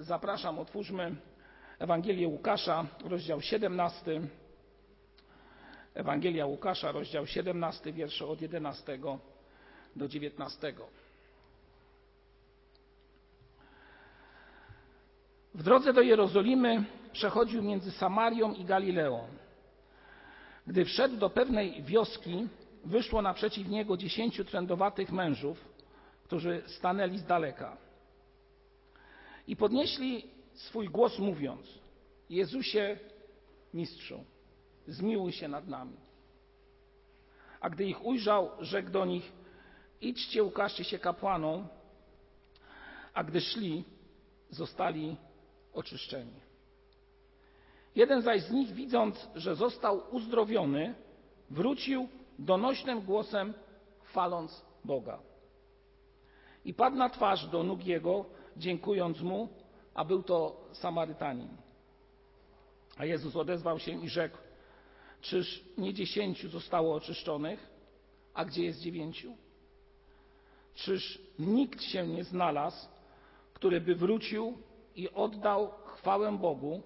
Zapraszam, 0.00 0.58
otwórzmy 0.58 1.16
Ewangelię 1.78 2.28
Łukasza, 2.28 2.86
rozdział 3.04 3.40
17. 3.40 4.20
Ewangelia 5.94 6.46
Łukasza, 6.46 6.92
rozdział 6.92 7.26
17, 7.26 7.92
wiersze 7.92 8.26
od 8.26 8.40
11 8.40 8.98
do 9.96 10.08
19. 10.08 10.74
W 15.54 15.62
drodze 15.62 15.92
do 15.92 16.00
Jerozolimy 16.00 16.84
przechodził 17.12 17.62
między 17.62 17.90
Samarią 17.90 18.52
i 18.54 18.64
Galileą. 18.64 19.28
Gdy 20.66 20.84
wszedł 20.84 21.16
do 21.16 21.30
pewnej 21.30 21.82
wioski, 21.82 22.48
wyszło 22.84 23.22
naprzeciw 23.22 23.68
niego 23.68 23.96
dziesięciu 23.96 24.44
trędowatych 24.44 25.12
mężów, 25.12 25.64
którzy 26.24 26.62
stanęli 26.66 27.18
z 27.18 27.24
daleka. 27.24 27.87
I 29.48 29.56
podnieśli 29.56 30.30
swój 30.54 30.88
głos, 30.88 31.18
mówiąc: 31.18 31.78
Jezusie, 32.30 32.98
mistrzu, 33.74 34.24
zmiłuj 34.86 35.32
się 35.32 35.48
nad 35.48 35.68
nami. 35.68 35.96
A 37.60 37.70
gdy 37.70 37.84
ich 37.84 38.04
ujrzał, 38.04 38.50
rzekł 38.60 38.90
do 38.90 39.04
nich: 39.04 39.32
Idźcie, 40.00 40.44
ukażcie 40.44 40.84
się 40.84 40.98
kapłanom. 40.98 41.68
A 43.14 43.24
gdy 43.24 43.40
szli, 43.40 43.84
zostali 44.50 45.16
oczyszczeni. 45.72 46.40
Jeden 47.94 48.22
zaś 48.22 48.42
z 48.42 48.50
nich, 48.50 48.72
widząc, 48.72 49.28
że 49.34 49.54
został 49.54 50.02
uzdrowiony, 50.10 50.94
wrócił 51.50 52.08
donośnym 52.38 53.00
głosem, 53.00 53.54
chwaląc 54.02 54.64
Boga. 54.84 55.18
I 56.64 56.74
padł 56.74 56.96
na 56.96 57.10
twarz 57.10 57.46
do 57.46 57.62
nóg 57.62 57.86
jego, 57.86 58.37
dziękując 58.58 59.20
mu, 59.20 59.48
a 59.94 60.04
był 60.04 60.22
to 60.22 60.68
Samarytanin. 60.72 61.48
A 62.96 63.04
Jezus 63.04 63.36
odezwał 63.36 63.78
się 63.78 64.04
i 64.04 64.08
rzekł: 64.08 64.38
Czyż 65.20 65.64
nie 65.78 65.94
dziesięciu 65.94 66.48
zostało 66.48 66.94
oczyszczonych, 66.94 67.70
a 68.34 68.44
gdzie 68.44 68.64
jest 68.64 68.80
dziewięciu? 68.80 69.36
Czyż 70.74 71.22
nikt 71.38 71.82
się 71.82 72.06
nie 72.06 72.24
znalazł, 72.24 72.88
który 73.54 73.80
by 73.80 73.94
wrócił 73.94 74.58
i 74.96 75.10
oddał 75.10 75.70
chwałę 75.84 76.38
Bogu, 76.38 76.82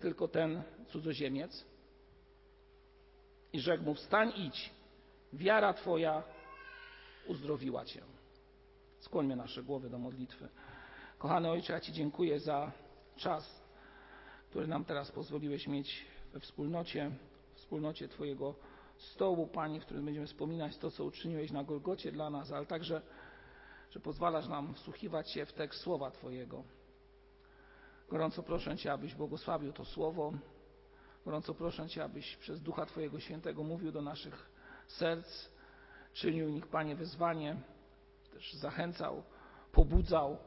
tylko 0.00 0.28
ten 0.28 0.62
cudzoziemiec? 0.88 1.64
I 3.52 3.60
rzekł 3.60 3.84
mu: 3.84 3.94
Wstań, 3.94 4.32
idź, 4.36 4.70
wiara 5.32 5.74
Twoja 5.74 6.22
uzdrowiła 7.26 7.84
Cię. 7.84 8.02
Skłońmy 8.98 9.36
nasze 9.36 9.62
głowy 9.62 9.90
do 9.90 9.98
modlitwy. 9.98 10.48
Kochany 11.22 11.50
Ojcze, 11.50 11.72
ja 11.72 11.80
Ci 11.80 11.92
dziękuję 11.92 12.40
za 12.40 12.72
czas, 13.16 13.62
który 14.50 14.66
nam 14.66 14.84
teraz 14.84 15.10
pozwoliłeś 15.10 15.66
mieć 15.66 16.06
we 16.32 16.40
wspólnocie, 16.40 17.10
w 17.54 17.56
wspólnocie 17.56 18.08
Twojego 18.08 18.54
stołu, 18.96 19.46
Panie, 19.46 19.80
w 19.80 19.84
którym 19.84 20.04
będziemy 20.04 20.26
wspominać 20.26 20.76
to, 20.76 20.90
co 20.90 21.04
uczyniłeś 21.04 21.50
na 21.50 21.64
Golgocie 21.64 22.12
dla 22.12 22.30
nas, 22.30 22.52
ale 22.52 22.66
także, 22.66 23.02
że 23.90 24.00
pozwalasz 24.00 24.48
nam 24.48 24.74
wsłuchiwać 24.74 25.30
się 25.30 25.46
w 25.46 25.52
tekst 25.52 25.80
słowa 25.80 26.10
Twojego. 26.10 26.64
Gorąco 28.08 28.42
proszę 28.42 28.76
Cię, 28.76 28.92
abyś 28.92 29.14
błogosławił 29.14 29.72
to 29.72 29.84
słowo. 29.84 30.32
Gorąco 31.24 31.54
proszę 31.54 31.88
Cię, 31.88 32.04
abyś 32.04 32.36
przez 32.36 32.60
Ducha 32.60 32.86
Twojego 32.86 33.20
Świętego 33.20 33.62
mówił 33.62 33.92
do 33.92 34.02
naszych 34.02 34.50
serc, 34.86 35.48
czynił 36.12 36.48
nich, 36.48 36.66
Panie, 36.66 36.96
wezwanie, 36.96 37.56
też 38.32 38.54
zachęcał, 38.54 39.22
pobudzał, 39.72 40.38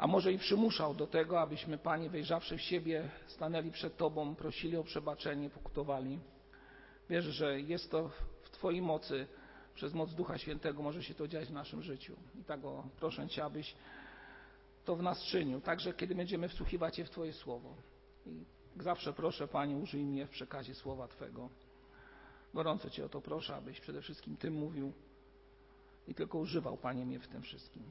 a 0.00 0.06
może 0.06 0.32
i 0.32 0.38
przymuszał 0.38 0.94
do 0.94 1.06
tego, 1.06 1.40
abyśmy, 1.40 1.78
Panie, 1.78 2.10
wejrzawszy 2.10 2.56
w 2.56 2.62
siebie, 2.62 3.08
stanęli 3.26 3.70
przed 3.70 3.96
Tobą, 3.96 4.34
prosili 4.34 4.76
o 4.76 4.84
przebaczenie, 4.84 5.50
pokutowali. 5.50 6.18
Wierzę, 7.10 7.32
że 7.32 7.60
jest 7.60 7.90
to 7.90 8.10
w 8.42 8.50
Twojej 8.50 8.82
mocy, 8.82 9.26
przez 9.74 9.94
moc 9.94 10.14
Ducha 10.14 10.38
Świętego 10.38 10.82
może 10.82 11.02
się 11.02 11.14
to 11.14 11.28
dziać 11.28 11.48
w 11.48 11.52
naszym 11.52 11.82
życiu. 11.82 12.16
I 12.40 12.44
tak 12.44 12.64
o, 12.64 12.84
proszę 12.96 13.28
Cię, 13.28 13.44
abyś 13.44 13.74
to 14.84 14.96
w 14.96 15.02
nas 15.02 15.22
czynił, 15.22 15.60
także 15.60 15.92
kiedy 15.92 16.14
będziemy 16.14 16.48
wsłuchiwać 16.48 16.96
się 16.96 17.04
w 17.04 17.10
Twoje 17.10 17.32
słowo. 17.32 17.74
I 18.26 18.44
zawsze 18.82 19.12
proszę, 19.12 19.48
Panie, 19.48 19.76
użyj 19.76 20.04
mnie 20.04 20.26
w 20.26 20.30
przekazie 20.30 20.74
słowa 20.74 21.08
Twego. 21.08 21.48
Gorąco 22.54 22.90
Cię 22.90 23.04
o 23.04 23.08
to 23.08 23.20
proszę, 23.20 23.56
abyś 23.56 23.80
przede 23.80 24.02
wszystkim 24.02 24.36
Tym 24.36 24.54
mówił 24.54 24.92
i 26.08 26.14
tylko 26.14 26.38
używał, 26.38 26.76
Panie, 26.76 27.06
mnie 27.06 27.18
w 27.18 27.28
tym 27.28 27.42
wszystkim. 27.42 27.82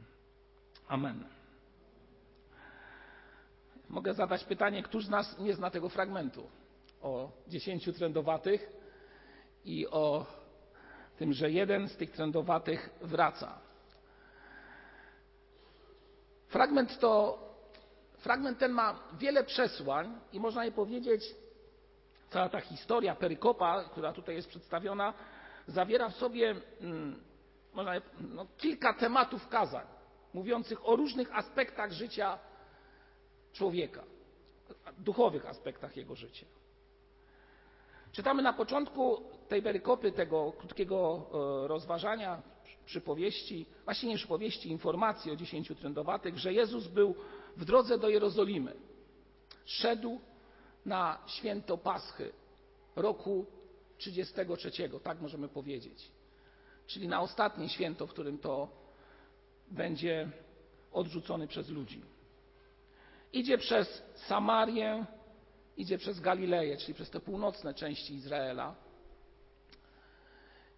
Amen. 0.88 1.39
Mogę 4.00 4.14
zadać 4.14 4.44
pytanie, 4.44 4.84
któż 4.84 5.06
z 5.06 5.10
nas 5.10 5.40
nie 5.40 5.54
zna 5.54 5.70
tego 5.70 5.90
fragmentu 5.90 6.50
o 7.02 7.32
dziesięciu 7.48 7.94
trędowatych 7.94 8.70
i 9.66 9.88
o 9.88 10.26
tym, 11.18 11.34
że 11.34 11.52
jeden 11.52 11.90
z 11.90 11.98
tych 11.98 12.12
trędowatych 12.12 12.90
wraca. 13.02 13.60
Fragment, 16.48 17.00
to, 17.00 17.40
fragment 18.18 18.60
ten 18.60 18.72
ma 18.72 19.00
wiele 19.18 19.44
przesłań 19.44 20.20
i 20.34 20.40
można 20.40 20.66
je 20.66 20.72
powiedzieć, 20.72 21.36
cała 22.30 22.50
ta 22.50 22.60
historia, 22.62 23.16
perykopa, 23.16 23.84
która 23.84 24.14
tutaj 24.14 24.36
jest 24.36 24.50
przedstawiona, 24.50 25.14
zawiera 25.68 26.10
w 26.10 26.16
sobie 26.16 26.56
hmm, 26.82 27.24
można, 27.74 27.92
no, 28.20 28.46
kilka 28.58 28.94
tematów 28.94 29.48
kazań, 29.48 29.86
mówiących 30.34 30.88
o 30.88 30.96
różnych 30.96 31.36
aspektach 31.36 31.92
życia 31.92 32.40
człowieka, 33.60 34.04
duchowych 34.98 35.46
aspektach 35.46 35.98
jego 35.98 36.16
życia. 36.16 36.46
Czytamy 38.12 38.42
na 38.42 38.54
początku 38.54 39.24
tej 39.48 39.62
perykopy, 39.62 40.12
tego 40.12 40.52
krótkiego 40.52 41.26
e, 41.64 41.68
rozważania, 41.68 42.42
przypowieści, 42.86 43.66
właśnie 43.86 44.10
nie 44.10 44.16
przypowieści, 44.16 44.70
informacji 44.70 45.32
o 45.32 45.36
dziesięciu 45.36 45.76
trędowatych, 45.76 46.38
że 46.38 46.54
Jezus 46.54 46.88
był 46.88 47.16
w 47.58 47.66
drodze 47.66 47.98
do 47.98 48.10
Jerozolimy. 48.10 48.76
Szedł 49.66 50.20
na 50.86 51.18
święto 51.28 51.78
Paschy 51.78 52.32
roku 52.96 53.46
33, 53.98 54.72
tak 55.04 55.22
możemy 55.22 55.48
powiedzieć. 55.48 56.12
Czyli 56.88 57.08
na 57.08 57.22
ostatnie 57.22 57.70
święto, 57.70 58.08
w 58.08 58.10
którym 58.10 58.38
to 58.38 58.70
będzie 59.72 60.32
odrzucony 60.92 61.48
przez 61.48 61.70
ludzi. 61.70 62.02
Idzie 63.34 63.58
przez 63.58 64.04
Samarię, 64.16 65.06
idzie 65.78 65.98
przez 65.98 66.20
Galileję, 66.20 66.78
czyli 66.78 66.94
przez 66.94 67.10
te 67.10 67.20
północne 67.20 67.74
części 67.74 68.14
Izraela. 68.14 68.76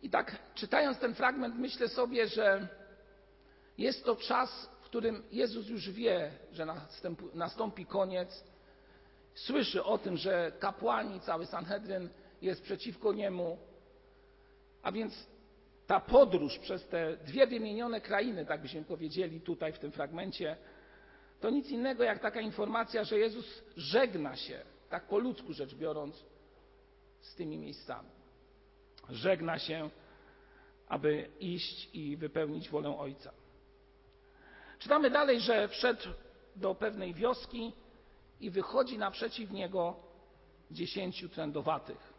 I 0.02 0.10
tak 0.10 0.38
czytając 0.56 1.00
ten 1.00 1.16
fragment, 1.16 1.56
myślę 1.56 1.88
sobie, 1.88 2.28
że 2.28 2.68
jest 3.78 4.06
to 4.06 4.16
czas, 4.16 4.70
w 4.82 4.86
którym 4.86 5.24
Jezus 5.32 5.68
już 5.68 5.90
wie, 5.90 6.32
że 6.52 6.66
nastąpi 7.34 7.86
koniec. 7.86 8.44
Słyszy 9.36 9.84
o 9.84 9.98
tym, 9.98 10.18
że 10.18 10.52
kapłani, 10.60 11.20
cały 11.20 11.46
Sanhedryn 11.46 12.10
jest 12.42 12.62
przeciwko 12.62 13.14
niemu. 13.14 13.58
A 14.82 14.92
więc 14.92 15.28
ta 15.88 16.00
podróż 16.00 16.60
przez 16.60 16.88
te 16.88 17.18
dwie 17.18 17.48
wymienione 17.48 18.02
krainy, 18.02 18.46
tak 18.46 18.62
byśmy 18.62 18.84
powiedzieli 18.84 19.42
tutaj 19.42 19.74
w 19.74 19.80
tym 19.80 19.92
fragmencie, 19.92 20.58
to 21.42 21.50
nic 21.50 21.70
innego 21.70 22.04
jak 22.04 22.20
taka 22.20 22.42
informacja, 22.42 23.04
że 23.04 23.20
Jezus 23.20 23.64
żegna 23.78 24.36
się, 24.36 24.60
tak 24.90 25.08
po 25.08 25.20
ludzku 25.20 25.54
rzecz 25.54 25.76
biorąc, 25.76 26.26
z 27.22 27.36
tymi 27.36 27.58
miejscami. 27.58 28.10
Żegna 29.10 29.60
się, 29.60 29.90
aby 30.88 31.30
iść 31.40 31.90
i 31.94 32.18
wypełnić 32.18 32.70
wolę 32.70 32.98
Ojca. 32.98 33.32
Czytamy 34.80 35.10
dalej, 35.10 35.40
że 35.40 35.68
wszedł 35.68 36.10
do 36.56 36.76
pewnej 36.76 37.14
wioski 37.14 37.74
i 38.40 38.50
wychodzi 38.50 38.98
naprzeciw 38.98 39.52
niego 39.52 39.96
dziesięciu 40.72 41.30
trędowatych. 41.30 42.14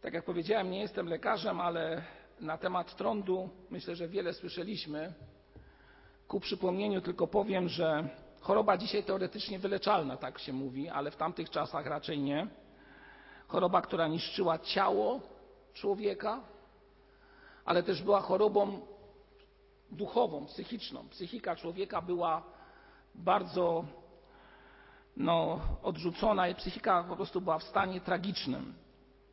Tak 0.00 0.14
jak 0.14 0.24
powiedziałem, 0.24 0.70
nie 0.70 0.80
jestem 0.80 1.08
lekarzem, 1.08 1.60
ale 1.60 2.04
na 2.40 2.58
temat 2.58 2.96
trądu 2.96 3.50
myślę, 3.70 3.96
że 3.96 4.08
wiele 4.08 4.32
słyszeliśmy. 4.32 5.14
Ku 6.28 6.40
przypomnieniu 6.40 7.00
tylko 7.00 7.26
powiem, 7.26 7.68
że 7.68 8.08
choroba 8.40 8.76
dzisiaj 8.76 9.04
teoretycznie 9.04 9.58
wyleczalna, 9.58 10.16
tak 10.16 10.38
się 10.38 10.52
mówi, 10.52 10.88
ale 10.88 11.10
w 11.10 11.16
tamtych 11.16 11.50
czasach 11.50 11.86
raczej 11.86 12.18
nie. 12.18 12.46
Choroba, 13.48 13.82
która 13.82 14.08
niszczyła 14.08 14.58
ciało 14.58 15.20
człowieka, 15.74 16.40
ale 17.64 17.82
też 17.82 18.02
była 18.02 18.20
chorobą 18.20 18.80
duchową, 19.90 20.46
psychiczną. 20.46 21.08
Psychika 21.08 21.56
człowieka 21.56 22.02
była 22.02 22.42
bardzo 23.14 23.84
no, 25.16 25.60
odrzucona 25.82 26.48
i 26.48 26.54
psychika 26.54 27.04
po 27.08 27.16
prostu 27.16 27.40
była 27.40 27.58
w 27.58 27.64
stanie 27.64 28.00
tragicznym. 28.00 28.74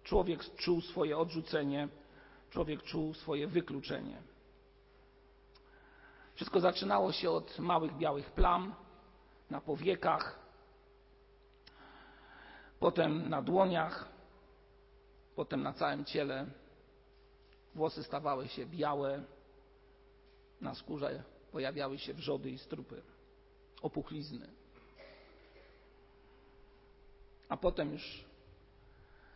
Człowiek 0.03 0.55
czuł 0.55 0.81
swoje 0.81 1.17
odrzucenie, 1.17 1.87
człowiek 2.49 2.83
czuł 2.83 3.13
swoje 3.13 3.47
wykluczenie. 3.47 4.30
Wszystko 6.41 6.59
zaczynało 6.59 7.11
się 7.11 7.31
od 7.31 7.59
małych 7.59 7.97
białych 7.97 8.31
plam 8.31 8.75
na 9.49 9.61
powiekach, 9.61 10.39
potem 12.79 13.29
na 13.29 13.41
dłoniach, 13.41 14.09
potem 15.35 15.63
na 15.63 15.73
całym 15.73 16.05
ciele. 16.05 16.45
Włosy 17.75 18.03
stawały 18.03 18.47
się 18.47 18.65
białe, 18.65 19.23
na 20.61 20.75
skórze 20.75 21.23
pojawiały 21.51 21.99
się 21.99 22.13
wrzody 22.13 22.49
i 22.49 22.57
strupy, 22.57 23.01
opuchlizny. 23.81 24.47
A 27.49 27.57
potem 27.57 27.91
już 27.91 28.25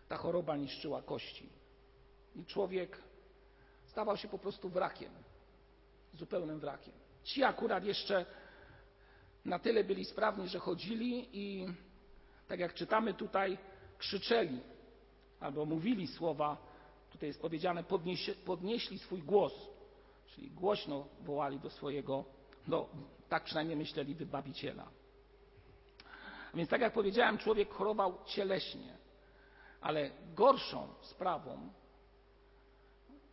ta 0.07 0.17
choroba 0.17 0.57
niszczyła 0.57 1.01
kości. 1.01 1.49
I 2.35 2.45
człowiek 2.45 3.01
stawał 3.85 4.17
się 4.17 4.27
po 4.27 4.39
prostu 4.39 4.69
wrakiem, 4.69 5.11
zupełnym 6.15 6.59
wrakiem. 6.59 6.93
Ci 7.23 7.43
akurat 7.43 7.85
jeszcze 7.85 8.25
na 9.45 9.59
tyle 9.59 9.83
byli 9.83 10.05
sprawni, 10.05 10.47
że 10.47 10.59
chodzili 10.59 11.29
i 11.33 11.65
tak 12.47 12.59
jak 12.59 12.73
czytamy 12.73 13.13
tutaj, 13.13 13.57
krzyczeli 13.97 14.61
albo 15.39 15.65
mówili 15.65 16.07
słowa, 16.07 16.57
tutaj 17.09 17.29
jest 17.29 17.41
powiedziane, 17.41 17.83
podnieś, 17.83 18.31
podnieśli 18.45 18.99
swój 18.99 19.21
głos, 19.23 19.53
czyli 20.27 20.51
głośno 20.51 21.07
wołali 21.21 21.59
do 21.59 21.69
swojego, 21.69 22.25
no 22.67 22.89
tak 23.29 23.43
przynajmniej 23.43 23.77
myśleli, 23.77 24.15
wybawiciela. 24.15 24.87
A 26.53 26.57
więc 26.57 26.69
tak 26.69 26.81
jak 26.81 26.93
powiedziałem, 26.93 27.37
człowiek 27.37 27.73
chorował 27.73 28.17
cieleśnie, 28.25 28.97
ale 29.81 30.11
gorszą 30.35 30.87
sprawą, 31.01 31.69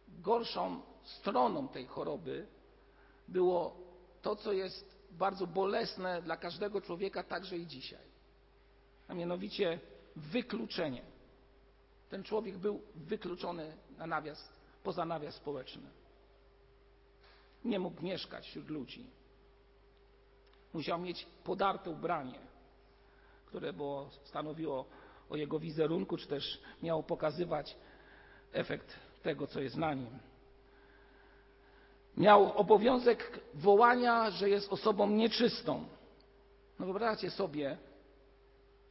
gorszą 0.08 0.82
stroną 1.02 1.69
tej 1.69 1.87
choroby 1.87 2.46
było 3.28 3.76
to, 4.22 4.36
co 4.36 4.52
jest 4.52 5.02
bardzo 5.10 5.46
bolesne 5.46 6.22
dla 6.22 6.36
każdego 6.36 6.80
człowieka, 6.80 7.22
także 7.22 7.56
i 7.56 7.66
dzisiaj. 7.66 8.12
A 9.08 9.14
mianowicie 9.14 9.80
wykluczenie. 10.16 11.02
Ten 12.10 12.22
człowiek 12.22 12.58
był 12.58 12.82
wykluczony 12.94 13.76
na 13.98 14.06
nawias, 14.06 14.48
poza 14.82 15.04
nawias 15.04 15.34
społeczny. 15.34 15.90
Nie 17.64 17.78
mógł 17.78 18.02
mieszkać 18.02 18.46
wśród 18.46 18.69
ludzi. 18.69 19.06
Musiał 20.72 20.98
mieć 20.98 21.26
podarte 21.44 21.90
ubranie, 21.90 22.38
które 23.46 23.72
było, 23.72 24.10
stanowiło 24.24 24.86
o 25.30 25.36
jego 25.36 25.58
wizerunku, 25.58 26.16
czy 26.16 26.26
też 26.26 26.60
miało 26.82 27.02
pokazywać 27.02 27.76
efekt 28.52 28.96
tego, 29.22 29.46
co 29.46 29.60
jest 29.60 29.76
na 29.76 29.94
nim. 29.94 30.19
Miał 32.17 32.59
obowiązek 32.59 33.41
wołania, 33.55 34.31
że 34.31 34.50
jest 34.50 34.73
osobą 34.73 35.11
nieczystą. 35.11 35.85
No 36.79 36.87
wyobraźcie 36.87 37.31
sobie, 37.31 37.76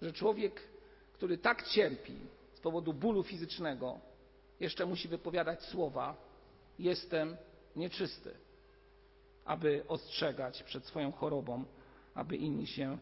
że 0.01 0.13
człowiek, 0.13 0.61
który 1.13 1.37
tak 1.37 1.67
cierpi 1.67 2.15
z 2.53 2.59
powodu 2.59 2.93
bólu 2.93 3.23
fizycznego, 3.23 3.99
jeszcze 4.59 4.85
musi 4.85 5.07
wypowiadać 5.07 5.63
słowa: 5.63 6.15
Jestem 6.79 7.37
nieczysty, 7.75 8.33
aby 9.45 9.83
ostrzegać 9.87 10.63
przed 10.63 10.85
swoją 10.85 11.11
chorobą, 11.11 11.63
aby 12.15 12.35
inni 12.35 12.67
się 12.67 12.97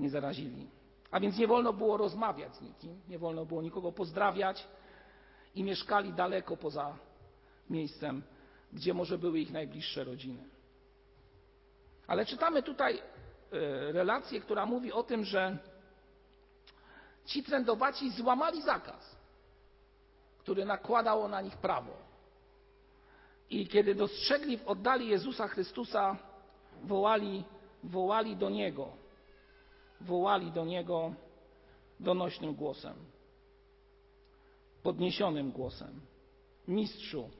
nie 0.00 0.10
zarazili. 0.10 0.66
A 1.10 1.20
więc 1.20 1.38
nie 1.38 1.46
wolno 1.46 1.72
było 1.72 1.96
rozmawiać 1.96 2.56
z 2.56 2.60
nikim, 2.60 3.00
nie 3.08 3.18
wolno 3.18 3.46
było 3.46 3.62
nikogo 3.62 3.92
pozdrawiać 3.92 4.66
i 5.54 5.62
mieszkali 5.62 6.12
daleko 6.12 6.56
poza 6.56 6.96
miejscem, 7.70 8.22
gdzie 8.72 8.94
może 8.94 9.18
były 9.18 9.40
ich 9.40 9.50
najbliższe 9.50 10.04
rodziny. 10.04 10.48
Ale 12.06 12.26
czytamy 12.26 12.62
tutaj 12.62 12.98
e, 12.98 13.02
relację, 13.92 14.40
która 14.40 14.66
mówi 14.66 14.92
o 14.92 15.02
tym, 15.02 15.24
że 15.24 15.58
ci 17.26 17.42
trędowaci 17.42 18.10
złamali 18.10 18.62
zakaz, 18.62 19.16
który 20.38 20.64
nakładało 20.64 21.28
na 21.28 21.40
nich 21.40 21.56
prawo. 21.56 21.92
I 23.50 23.68
kiedy 23.68 23.94
dostrzegli 23.94 24.58
w 24.58 24.66
oddali 24.66 25.08
Jezusa 25.08 25.48
Chrystusa, 25.48 26.16
wołali, 26.82 27.44
wołali 27.84 28.36
do 28.36 28.50
Niego, 28.50 28.88
wołali 30.00 30.52
do 30.52 30.64
Niego 30.64 31.14
donośnym 32.00 32.54
głosem, 32.54 32.94
podniesionym 34.82 35.52
głosem. 35.52 36.00
Mistrzu, 36.68 37.30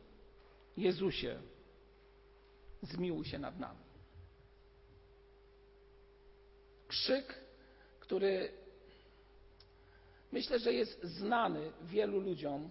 Jezusie, 0.78 1.42
zmiłuj 2.82 3.24
się 3.24 3.38
nad 3.38 3.58
nami. 3.58 3.84
Krzyk, 6.88 7.40
który 8.00 8.52
myślę, 10.32 10.58
że 10.58 10.72
jest 10.72 11.04
znany 11.04 11.72
wielu 11.82 12.20
ludziom, 12.20 12.70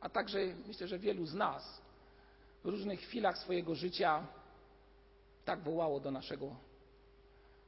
a 0.00 0.08
także 0.08 0.38
myślę, 0.66 0.88
że 0.88 0.98
wielu 0.98 1.26
z 1.26 1.34
nas 1.34 1.82
w 2.64 2.68
różnych 2.68 3.00
chwilach 3.00 3.38
swojego 3.38 3.74
życia 3.74 4.26
tak 5.44 5.62
wołało 5.62 6.00
do 6.00 6.10
naszego 6.10 6.56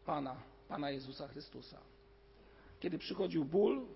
Pana, 0.04 0.42
Pana 0.68 0.90
Jezusa 0.90 1.28
Chrystusa. 1.28 1.78
Kiedy 2.80 2.98
przychodził 2.98 3.44
ból, 3.44 3.86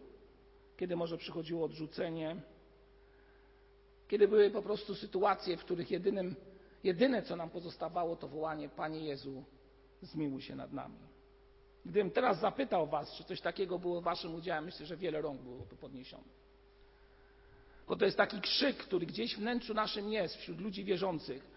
kiedy 0.77 0.97
może 0.97 1.19
przychodziło 1.19 1.65
odrzucenie, 1.65 2.37
kiedy 4.11 4.29
były 4.29 4.51
po 4.51 4.63
prostu 4.63 4.95
sytuacje, 4.95 5.57
w 5.57 5.65
których 5.65 5.91
jedynym, 5.91 6.37
jedyne 6.85 7.23
co 7.23 7.37
nam 7.37 7.51
pozostawało, 7.51 8.17
to 8.17 8.29
wołanie 8.29 8.69
Panie 8.69 9.01
Jezu, 9.01 9.45
zmiłuj 10.03 10.43
się 10.43 10.57
nad 10.57 10.73
nami. 10.73 10.99
Gdybym 11.85 12.11
teraz 12.11 12.41
zapytał 12.41 12.87
Was, 12.87 13.15
czy 13.15 13.25
coś 13.25 13.41
takiego 13.41 13.79
było 13.79 14.01
Waszym 14.01 14.35
udziałem, 14.35 14.65
myślę, 14.65 14.87
że 14.87 14.97
wiele 14.97 15.23
rąk 15.23 15.41
byłoby 15.41 15.77
podniesionych. 15.77 16.41
Bo 17.89 17.97
to 17.97 18.05
jest 18.05 18.17
taki 18.17 18.41
krzyk, 18.41 18.77
który 18.77 19.07
gdzieś 19.07 19.37
w 19.37 19.39
wnętrzu 19.39 19.75
naszym 19.75 20.13
jest, 20.13 20.37
wśród 20.37 20.61
ludzi 20.61 20.85
wierzących. 20.85 21.51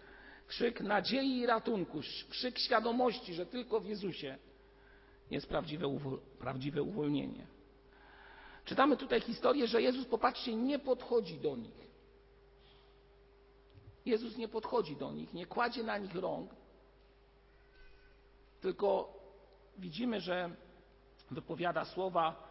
Krzyk 0.46 0.80
nadziei 0.80 1.38
i 1.38 1.46
ratunku, 1.46 2.00
krzyk 2.28 2.58
świadomości, 2.58 3.34
że 3.34 3.46
tylko 3.46 3.80
w 3.80 3.86
Jezusie 3.86 4.38
jest 5.30 5.46
prawdziwe, 5.46 5.98
prawdziwe 6.38 6.82
uwolnienie. 6.82 7.46
Czytamy 8.64 8.96
tutaj 8.96 9.20
historię, 9.20 9.66
że 9.66 9.82
Jezus, 9.82 10.06
popatrzcie, 10.06 10.54
nie 10.54 10.78
podchodzi 10.78 11.40
do 11.40 11.56
nich. 11.56 11.93
Jezus 14.06 14.36
nie 14.36 14.48
podchodzi 14.48 14.96
do 14.96 15.12
nich, 15.12 15.34
nie 15.34 15.46
kładzie 15.46 15.82
na 15.82 15.98
nich 15.98 16.14
rąk, 16.14 16.50
tylko 18.60 19.18
widzimy, 19.78 20.20
że 20.20 20.50
wypowiada 21.30 21.84
słowa: 21.84 22.48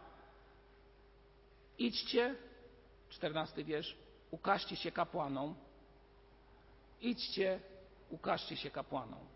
idźcie, 1.78 2.36
czternasty 3.10 3.64
wiersz, 3.64 3.98
ukażcie 4.32 4.76
się 4.76 4.92
kapłanom, 4.92 5.56
idźcie, 7.02 7.60
ukażcie 8.10 8.58
się 8.58 8.72
kapłanom. 8.72 9.34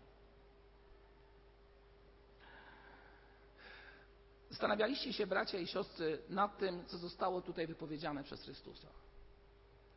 Zastanawialiście 4.50 5.12
się, 5.12 5.26
bracia 5.26 5.58
i 5.58 5.66
siostry, 5.66 6.22
nad 6.28 6.58
tym, 6.58 6.86
co 6.86 6.98
zostało 6.98 7.42
tutaj 7.42 7.66
wypowiedziane 7.66 8.24
przez 8.24 8.42
Chrystusa. 8.42 8.88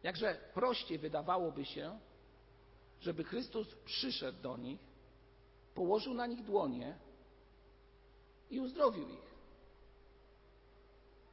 Jakże 0.03 0.35
prościej 0.53 0.97
wydawałoby 0.97 1.65
się, 1.65 1.99
żeby 3.01 3.23
Chrystus 3.23 3.75
przyszedł 3.85 4.41
do 4.41 4.57
nich, 4.57 4.79
położył 5.75 6.13
na 6.13 6.27
nich 6.27 6.43
dłonie 6.43 6.97
i 8.49 8.59
uzdrowił 8.59 9.09
ich. 9.09 9.31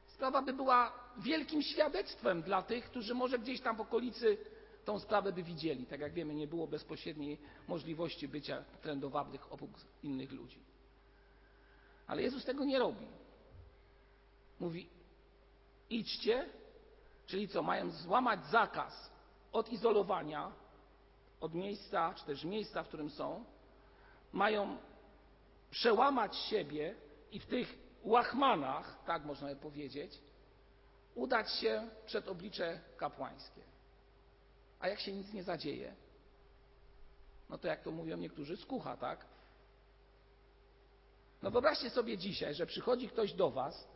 Sprawa 0.07 0.41
by 0.41 0.53
była 0.53 0.93
wielkim 1.17 1.61
świadectwem 1.61 2.41
dla 2.41 2.63
tych, 2.63 2.85
którzy 2.85 3.15
może 3.15 3.39
gdzieś 3.39 3.61
tam 3.61 3.75
w 3.75 3.81
okolicy 3.81 4.37
tą 4.85 4.99
sprawę 4.99 5.31
by 5.31 5.43
widzieli. 5.43 5.85
Tak 5.85 5.99
jak 5.99 6.13
wiemy, 6.13 6.33
nie 6.33 6.47
było 6.47 6.67
bezpośredniej 6.67 7.39
możliwości 7.67 8.27
bycia 8.27 8.63
trędowabnych 8.81 9.53
obok 9.53 9.69
innych 10.03 10.31
ludzi. 10.31 10.59
Ale 12.07 12.21
Jezus 12.21 12.45
tego 12.45 12.65
nie 12.65 12.79
robi. 12.79 13.07
Mówi: 14.59 14.89
idźcie, 15.89 16.49
czyli 17.25 17.47
co, 17.47 17.63
mają 17.63 17.91
złamać 17.91 18.45
zakaz 18.45 19.11
odizolowania 19.51 20.51
od 21.41 21.53
miejsca, 21.53 22.13
czy 22.13 22.25
też 22.25 22.43
miejsca, 22.43 22.83
w 22.83 22.87
którym 22.87 23.09
są, 23.09 23.45
mają 24.33 24.77
przełamać 25.71 26.37
siebie 26.37 26.95
i 27.31 27.39
w 27.39 27.45
tych 27.45 27.77
łachmanach, 28.03 29.03
tak 29.05 29.25
można 29.25 29.47
by 29.47 29.55
powiedzieć, 29.55 30.19
udać 31.15 31.53
się 31.53 31.89
przed 32.05 32.27
oblicze 32.27 32.79
kapłańskie. 32.97 33.61
A 34.79 34.87
jak 34.87 34.99
się 34.99 35.13
nic 35.13 35.33
nie 35.33 35.43
zadzieje, 35.43 35.95
no 37.49 37.57
to 37.57 37.67
jak 37.67 37.81
to 37.81 37.91
mówią 37.91 38.17
niektórzy, 38.17 38.57
skucha, 38.57 38.97
tak? 38.97 39.25
No 41.41 41.51
wyobraźcie 41.51 41.89
sobie 41.89 42.17
dzisiaj, 42.17 42.55
że 42.55 42.65
przychodzi 42.65 43.09
ktoś 43.09 43.33
do 43.33 43.51
Was, 43.51 43.87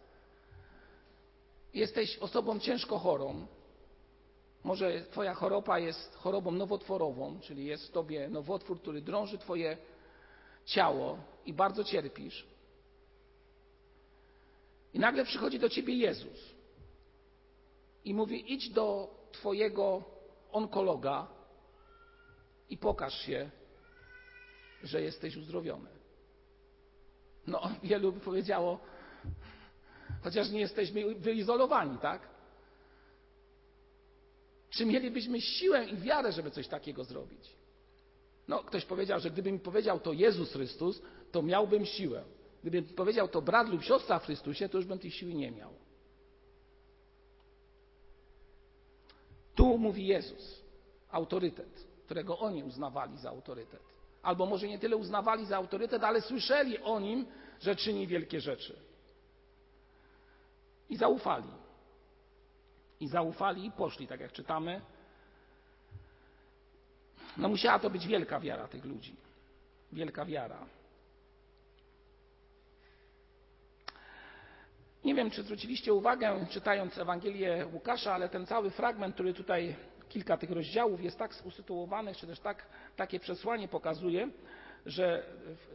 jesteś 1.74 2.18
osobą 2.18 2.60
ciężko 2.60 3.00
chorą, 3.00 3.48
Może 4.64 5.06
Twoja 5.12 5.34
choroba 5.34 5.80
jest 5.80 6.16
chorobą 6.16 6.52
nowotworową, 6.52 7.40
czyli 7.40 7.66
jest 7.66 7.88
w 7.88 7.92
Tobie 7.92 8.30
nowotwór, 8.30 8.82
który 8.82 9.02
drąży 9.02 9.38
Twoje 9.38 9.78
ciało 10.66 11.18
i 11.46 11.54
bardzo 11.54 11.84
cierpisz. 11.84 12.48
I 14.94 15.00
nagle 15.00 15.26
przychodzi 15.26 15.60
do 15.60 15.70
Ciebie 15.70 15.94
Jezus 15.94 16.54
i 18.06 18.14
mówi: 18.14 18.54
idź 18.54 18.70
do 18.70 19.16
Twojego 19.32 20.04
onkologa 20.52 21.28
i 22.70 22.78
pokaż 22.78 23.22
się, 23.26 23.50
że 24.84 25.02
jesteś 25.02 25.38
uzdrowiony. 25.38 25.90
No, 27.48 27.62
wielu 27.84 28.12
by 28.12 28.20
powiedziało, 28.20 28.80
chociaż 30.22 30.50
nie 30.50 30.60
jesteśmy 30.60 31.16
wyizolowani, 31.16 31.98
tak? 31.98 32.33
Czy 34.74 34.86
mielibyśmy 34.86 35.42
siłę 35.42 35.86
i 35.86 35.98
wiarę, 35.98 36.32
żeby 36.32 36.52
coś 36.52 36.68
takiego 36.68 37.04
zrobić? 37.04 37.56
No, 38.48 38.64
ktoś 38.64 38.86
powiedział, 38.86 39.20
że 39.20 39.32
gdyby 39.32 39.52
mi 39.52 39.60
powiedział 39.60 40.00
to 40.00 40.14
Jezus 40.14 40.52
Chrystus, 40.52 41.02
to 41.32 41.42
miałbym 41.42 41.86
siłę. 41.86 42.24
Gdyby 42.62 42.82
mi 42.82 42.88
powiedział 42.88 43.28
to 43.28 43.42
brat 43.42 43.70
lub 43.70 43.84
siostra 43.84 44.20
w 44.20 44.26
Chrystusie, 44.26 44.70
to 44.70 44.78
już 44.78 44.88
bym 44.88 45.00
tej 45.00 45.12
siły 45.12 45.34
nie 45.34 45.52
miał. 45.52 45.74
Tu 49.56 49.78
mówi 49.78 50.08
Jezus, 50.08 50.62
autorytet, 51.12 51.88
którego 52.06 52.40
oni 52.40 52.64
uznawali 52.64 53.18
za 53.18 53.30
autorytet. 53.30 53.82
Albo 54.22 54.46
może 54.46 54.68
nie 54.68 54.80
tyle 54.80 54.98
uznawali 54.98 55.46
za 55.46 55.58
autorytet, 55.58 56.04
ale 56.04 56.22
słyszeli 56.22 56.80
o 56.80 57.00
nim, 57.00 57.26
że 57.60 57.76
czyni 57.76 58.08
wielkie 58.08 58.42
rzeczy. 58.42 58.76
I 60.90 60.98
zaufali. 60.98 61.63
I 63.04 63.08
zaufali 63.08 63.66
i 63.66 63.72
poszli, 63.72 64.08
tak 64.08 64.20
jak 64.20 64.32
czytamy. 64.32 64.82
No 67.38 67.50
musiała 67.50 67.80
to 67.80 67.90
być 67.90 68.08
wielka 68.08 68.40
wiara 68.40 68.68
tych 68.68 68.86
ludzi. 68.86 69.16
Wielka 69.92 70.26
wiara. 70.26 70.66
Nie 75.06 75.16
wiem, 75.16 75.32
czy 75.32 75.44
zwróciliście 75.44 75.94
uwagę, 75.94 76.46
czytając 76.50 76.98
Ewangelię 76.98 77.68
Łukasza, 77.74 78.14
ale 78.14 78.30
ten 78.30 78.46
cały 78.46 78.70
fragment, 78.70 79.14
który 79.14 79.34
tutaj, 79.34 79.76
kilka 80.10 80.38
tych 80.38 80.52
rozdziałów 80.52 81.04
jest 81.04 81.20
tak 81.20 81.32
usytuowany, 81.44 82.16
czy 82.16 82.28
też 82.28 82.40
tak, 82.40 82.66
takie 82.96 83.20
przesłanie 83.20 83.68
pokazuje, 83.68 84.30
że 84.86 85.24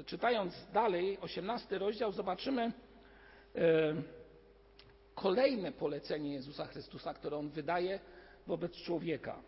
czytając 0.06 0.70
dalej, 0.72 1.18
osiemnasty 1.20 1.78
rozdział, 1.78 2.12
zobaczymy 2.12 2.72
e, 3.54 3.94
kolejne 5.20 5.72
polecenie 5.72 6.32
Jezusa 6.32 6.66
Chrystusa, 6.66 7.14
które 7.14 7.36
On 7.36 7.50
wydaje 7.50 8.00
wobec 8.46 8.72
człowieka. 8.72 9.42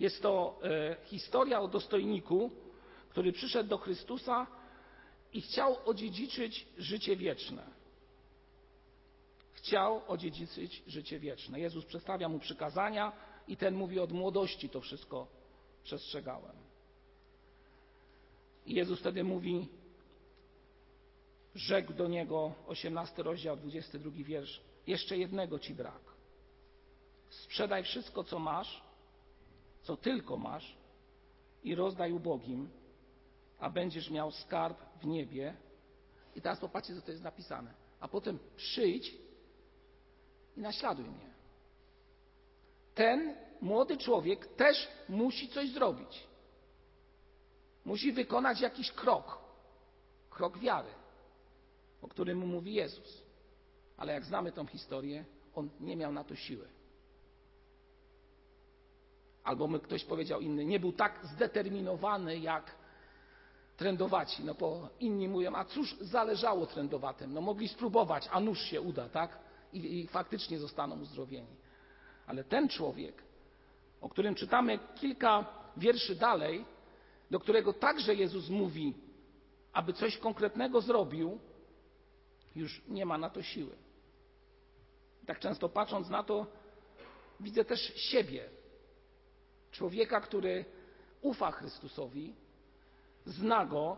Jest 0.00 0.22
to 0.22 0.60
e, 0.62 0.96
historia 1.04 1.60
o 1.60 1.68
dostojniku, 1.68 2.50
który 3.08 3.32
przyszedł 3.32 3.68
do 3.68 3.78
Chrystusa 3.78 4.46
i 5.32 5.40
chciał 5.40 5.76
odziedziczyć 5.84 6.66
życie 6.78 7.16
wieczne 7.16 7.80
chciał 9.60 10.02
odziedziczyć 10.08 10.82
życie 10.86 11.18
wieczne. 11.18 11.60
Jezus 11.60 11.84
przedstawia 11.84 12.28
mu 12.28 12.38
przykazania 12.38 13.12
i 13.48 13.56
ten 13.56 13.74
mówi 13.74 14.00
od 14.00 14.12
młodości 14.12 14.68
to 14.68 14.80
wszystko 14.80 15.26
przestrzegałem. 15.84 16.56
I 18.66 18.74
Jezus 18.74 19.00
wtedy 19.00 19.24
mówi, 19.24 19.68
rzekł 21.54 21.92
do 21.92 22.08
niego, 22.08 22.52
18 22.66 23.22
rozdział, 23.22 23.56
22 23.56 24.10
wiersz, 24.24 24.60
jeszcze 24.86 25.18
jednego 25.18 25.58
ci 25.58 25.74
brak. 25.74 26.00
Sprzedaj 27.30 27.82
wszystko, 27.82 28.24
co 28.24 28.38
masz, 28.38 28.82
co 29.82 29.96
tylko 29.96 30.36
masz 30.36 30.76
i 31.64 31.74
rozdaj 31.74 32.12
ubogim, 32.12 32.70
a 33.58 33.70
będziesz 33.70 34.10
miał 34.10 34.30
skarb 34.30 34.78
w 35.00 35.06
niebie. 35.06 35.56
I 36.36 36.40
teraz 36.40 36.60
popatrzcie, 36.60 36.94
co 36.94 37.02
to 37.02 37.10
jest 37.10 37.24
napisane. 37.24 37.74
A 38.00 38.08
potem 38.08 38.38
przyjdź 38.56 39.14
i 40.56 40.60
naśladuj 40.60 41.04
mnie. 41.04 41.30
Ten 42.94 43.34
młody 43.60 43.96
człowiek 43.96 44.46
też 44.46 44.88
musi 45.08 45.48
coś 45.48 45.70
zrobić. 45.70 46.26
Musi 47.84 48.12
wykonać 48.12 48.60
jakiś 48.60 48.92
krok, 48.92 49.38
krok 50.30 50.58
wiary, 50.58 50.99
o 52.02 52.08
którym 52.08 52.38
mówi 52.38 52.74
Jezus. 52.74 53.22
Ale 53.96 54.12
jak 54.12 54.24
znamy 54.24 54.52
tą 54.52 54.66
historię, 54.66 55.24
on 55.54 55.70
nie 55.80 55.96
miał 55.96 56.12
na 56.12 56.24
to 56.24 56.36
siły. 56.36 56.68
Albo 59.44 59.68
my 59.68 59.80
ktoś 59.80 60.04
powiedział 60.04 60.40
inny, 60.40 60.64
nie 60.64 60.80
był 60.80 60.92
tak 60.92 61.26
zdeterminowany 61.34 62.38
jak 62.38 62.74
trendowaci. 63.76 64.44
No 64.44 64.54
bo 64.54 64.88
inni 65.00 65.28
mówią, 65.28 65.54
a 65.54 65.64
cóż 65.64 65.96
zależało 66.00 66.66
trendowatym? 66.66 67.32
No 67.34 67.40
mogli 67.40 67.68
spróbować, 67.68 68.28
a 68.32 68.40
nuż 68.40 68.60
się 68.60 68.80
uda, 68.80 69.08
tak? 69.08 69.38
i, 69.72 70.00
i 70.00 70.06
faktycznie 70.06 70.58
zostaną 70.58 71.00
uzdrowieni. 71.00 71.56
Ale 72.26 72.44
ten 72.44 72.68
człowiek, 72.68 73.22
o 74.00 74.08
którym 74.08 74.34
czytamy 74.34 74.78
kilka 74.94 75.44
wierszy 75.76 76.14
dalej, 76.14 76.64
do 77.30 77.40
którego 77.40 77.72
także 77.72 78.14
Jezus 78.14 78.48
mówi, 78.48 78.94
aby 79.72 79.92
coś 79.92 80.18
konkretnego 80.18 80.80
zrobił, 80.80 81.38
już 82.56 82.82
nie 82.88 83.06
ma 83.06 83.18
na 83.18 83.30
to 83.30 83.42
siły. 83.42 83.76
Tak 85.26 85.38
często 85.38 85.68
patrząc 85.68 86.08
na 86.08 86.22
to, 86.22 86.46
widzę 87.40 87.64
też 87.64 87.92
siebie. 87.96 88.48
Człowieka, 89.70 90.20
który 90.20 90.64
ufa 91.20 91.50
Chrystusowi, 91.50 92.34
zna 93.26 93.66
go, 93.66 93.96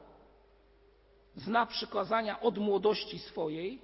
zna 1.36 1.66
przykazania 1.66 2.40
od 2.40 2.58
młodości 2.58 3.18
swojej, 3.18 3.82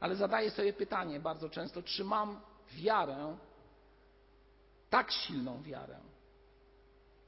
ale 0.00 0.16
zadaję 0.16 0.50
sobie 0.50 0.72
pytanie 0.72 1.20
bardzo 1.20 1.48
często, 1.48 1.82
czy 1.82 2.04
mam 2.04 2.40
wiarę, 2.72 3.36
tak 4.90 5.12
silną 5.12 5.62
wiarę, 5.62 5.98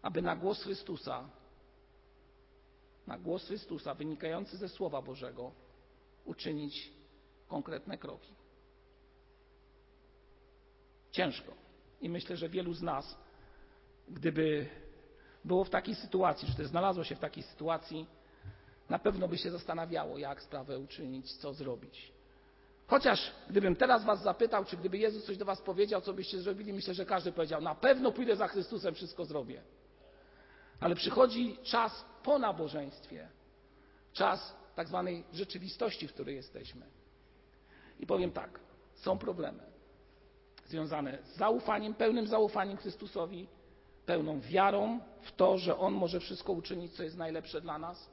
aby 0.02 0.22
na 0.22 0.36
głos 0.36 0.62
Chrystusa, 0.62 1.28
na 3.06 3.18
głos 3.18 3.46
Chrystusa 3.46 3.94
wynikający 3.94 4.56
ze 4.56 4.68
Słowa 4.68 5.02
Bożego 5.02 5.52
uczynić 6.26 6.92
konkretne 7.48 7.98
kroki. 7.98 8.34
Ciężko. 11.10 11.52
I 12.00 12.08
myślę, 12.08 12.36
że 12.36 12.48
wielu 12.48 12.74
z 12.74 12.82
nas, 12.82 13.16
gdyby 14.08 14.66
było 15.44 15.64
w 15.64 15.70
takiej 15.70 15.94
sytuacji, 15.94 16.48
czy 16.48 16.56
też 16.56 16.66
znalazło 16.66 17.04
się 17.04 17.16
w 17.16 17.20
takiej 17.20 17.42
sytuacji, 17.42 18.06
na 18.88 18.98
pewno 18.98 19.28
by 19.28 19.38
się 19.38 19.50
zastanawiało, 19.50 20.18
jak 20.18 20.42
sprawę 20.42 20.78
uczynić, 20.78 21.32
co 21.32 21.52
zrobić. 21.52 22.12
Chociaż 22.86 23.32
gdybym 23.50 23.76
teraz 23.76 24.04
Was 24.04 24.22
zapytał, 24.22 24.64
czy 24.64 24.76
gdyby 24.76 24.98
Jezus 24.98 25.24
coś 25.24 25.36
do 25.36 25.44
Was 25.44 25.60
powiedział, 25.62 26.00
co 26.00 26.12
byście 26.12 26.38
zrobili, 26.38 26.72
myślę, 26.72 26.94
że 26.94 27.06
każdy 27.06 27.32
powiedział: 27.32 27.60
Na 27.60 27.74
pewno 27.74 28.12
pójdę 28.12 28.36
za 28.36 28.48
Chrystusem, 28.48 28.94
wszystko 28.94 29.24
zrobię. 29.24 29.62
Ale 30.80 30.94
przychodzi 30.94 31.56
czas 31.62 32.04
po 32.22 32.38
nabożeństwie, 32.38 33.28
czas 34.12 34.56
tak 34.76 34.88
zwanej 34.88 35.24
rzeczywistości, 35.32 36.08
w 36.08 36.12
której 36.12 36.36
jesteśmy. 36.36 36.86
I 38.00 38.06
powiem 38.06 38.32
tak: 38.32 38.60
są 38.94 39.18
problemy 39.18 39.62
związane 40.66 41.18
z 41.24 41.36
zaufaniem, 41.36 41.94
pełnym 41.94 42.26
zaufaniem 42.26 42.76
Chrystusowi, 42.76 43.46
pełną 44.06 44.40
wiarą 44.40 45.00
w 45.22 45.32
to, 45.32 45.58
że 45.58 45.78
On 45.78 45.94
może 45.94 46.20
wszystko 46.20 46.52
uczynić, 46.52 46.92
co 46.92 47.02
jest 47.02 47.16
najlepsze 47.16 47.60
dla 47.60 47.78
nas, 47.78 48.10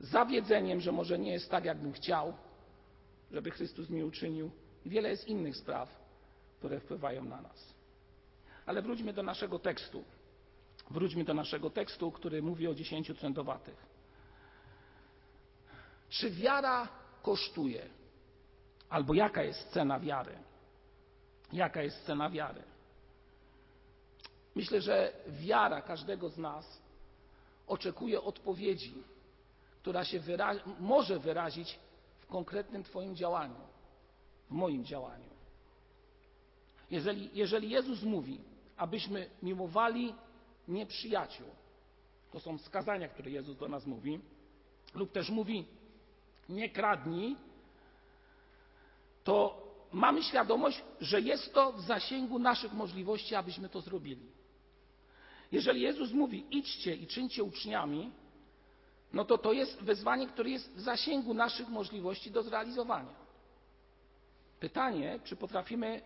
zawiedzeniem, 0.00 0.80
że 0.80 0.92
może 0.92 1.18
nie 1.18 1.32
jest 1.32 1.50
tak, 1.50 1.64
jakbym 1.64 1.92
chciał 1.92 2.32
żeby 3.32 3.50
Chrystus 3.50 3.90
mi 3.90 4.04
uczynił. 4.04 4.50
I 4.86 4.90
wiele 4.90 5.10
jest 5.10 5.28
innych 5.28 5.56
spraw, 5.56 5.88
które 6.58 6.80
wpływają 6.80 7.24
na 7.24 7.40
nas. 7.40 7.74
Ale 8.66 8.82
wróćmy 8.82 9.12
do 9.12 9.22
naszego 9.22 9.58
tekstu. 9.58 10.04
Wróćmy 10.90 11.24
do 11.24 11.34
naszego 11.34 11.70
tekstu, 11.70 12.12
który 12.12 12.42
mówi 12.42 12.68
o 12.68 12.74
dziesięciu 12.74 13.14
trędowatych. 13.14 13.89
Czy 16.10 16.30
wiara 16.30 16.88
kosztuje? 17.22 17.88
Albo 18.88 19.14
jaka 19.14 19.42
jest 19.42 19.68
cena 19.68 20.00
wiary? 20.00 20.38
Jaka 21.52 21.82
jest 21.82 22.04
cena 22.04 22.30
wiary? 22.30 22.62
Myślę, 24.54 24.80
że 24.80 25.12
wiara 25.28 25.82
każdego 25.82 26.28
z 26.28 26.38
nas 26.38 26.80
oczekuje 27.66 28.22
odpowiedzi, 28.22 28.94
która 29.80 30.04
się 30.04 30.20
może 30.80 31.18
wyrazić 31.18 31.78
konkretnym 32.28 32.84
Twoim 32.84 33.16
działaniu, 33.16 33.60
w 34.50 34.50
moim 34.50 34.84
działaniu. 34.84 35.30
Jeżeli, 36.90 37.30
jeżeli 37.34 37.70
Jezus 37.70 38.02
mówi, 38.02 38.40
abyśmy 38.76 39.30
miłowali 39.42 40.14
nieprzyjaciół, 40.68 41.46
to 42.32 42.40
są 42.40 42.58
wskazania, 42.58 43.08
które 43.08 43.30
Jezus 43.30 43.56
do 43.56 43.68
nas 43.68 43.86
mówi, 43.86 44.20
lub 44.94 45.12
też 45.12 45.30
mówi, 45.30 45.66
nie 46.50 46.68
kradnij, 46.68 47.36
to 49.24 49.62
mamy 49.92 50.22
świadomość, 50.22 50.82
że 51.00 51.20
jest 51.20 51.54
to 51.54 51.72
w 51.72 51.80
zasięgu 51.80 52.38
naszych 52.38 52.72
możliwości, 52.72 53.34
abyśmy 53.34 53.68
to 53.68 53.80
zrobili. 53.80 54.26
Jeżeli 55.52 55.80
Jezus 55.80 56.12
mówi 56.12 56.46
idźcie 56.50 56.94
i 56.94 57.06
czyńcie 57.06 57.44
uczniami, 57.44 58.12
no 59.12 59.24
to 59.24 59.38
to 59.38 59.52
jest 59.52 59.82
wezwanie, 59.82 60.26
które 60.26 60.50
jest 60.50 60.74
w 60.76 60.80
zasięgu 60.80 61.34
naszych 61.34 61.68
możliwości 61.68 62.30
do 62.30 62.42
zrealizowania. 62.42 63.14
Pytanie, 64.60 65.20
czy 65.24 65.36
potrafimy 65.36 66.02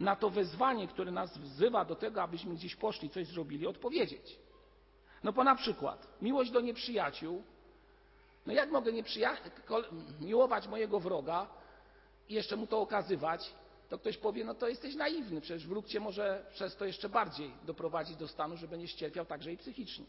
na 0.00 0.16
to 0.16 0.30
wezwanie, 0.30 0.88
które 0.88 1.10
nas 1.10 1.38
wzywa 1.38 1.84
do 1.84 1.94
tego, 1.94 2.22
abyśmy 2.22 2.54
gdzieś 2.54 2.76
poszli, 2.76 3.10
coś 3.10 3.26
zrobili, 3.26 3.66
odpowiedzieć. 3.66 4.38
No 5.24 5.32
bo 5.32 5.44
na 5.44 5.54
przykład 5.54 6.22
miłość 6.22 6.50
do 6.50 6.60
nieprzyjaciół. 6.60 7.42
No 8.46 8.52
jak 8.52 8.70
mogę 8.70 8.92
miłować 10.20 10.68
mojego 10.68 11.00
wroga 11.00 11.46
i 12.28 12.34
jeszcze 12.34 12.56
mu 12.56 12.66
to 12.66 12.80
okazywać? 12.80 13.54
To 13.88 13.98
ktoś 13.98 14.16
powie, 14.16 14.44
no 14.44 14.54
to 14.54 14.68
jesteś 14.68 14.94
naiwny, 14.94 15.40
przecież 15.40 15.66
wróg 15.66 15.86
cię 15.86 16.00
może 16.00 16.46
przez 16.54 16.76
to 16.76 16.84
jeszcze 16.84 17.08
bardziej 17.08 17.50
doprowadzić 17.66 18.16
do 18.16 18.28
stanu, 18.28 18.56
że 18.56 18.68
będziesz 18.68 18.94
cierpiał 18.94 19.26
także 19.26 19.52
i 19.52 19.56
psychicznie. 19.56 20.04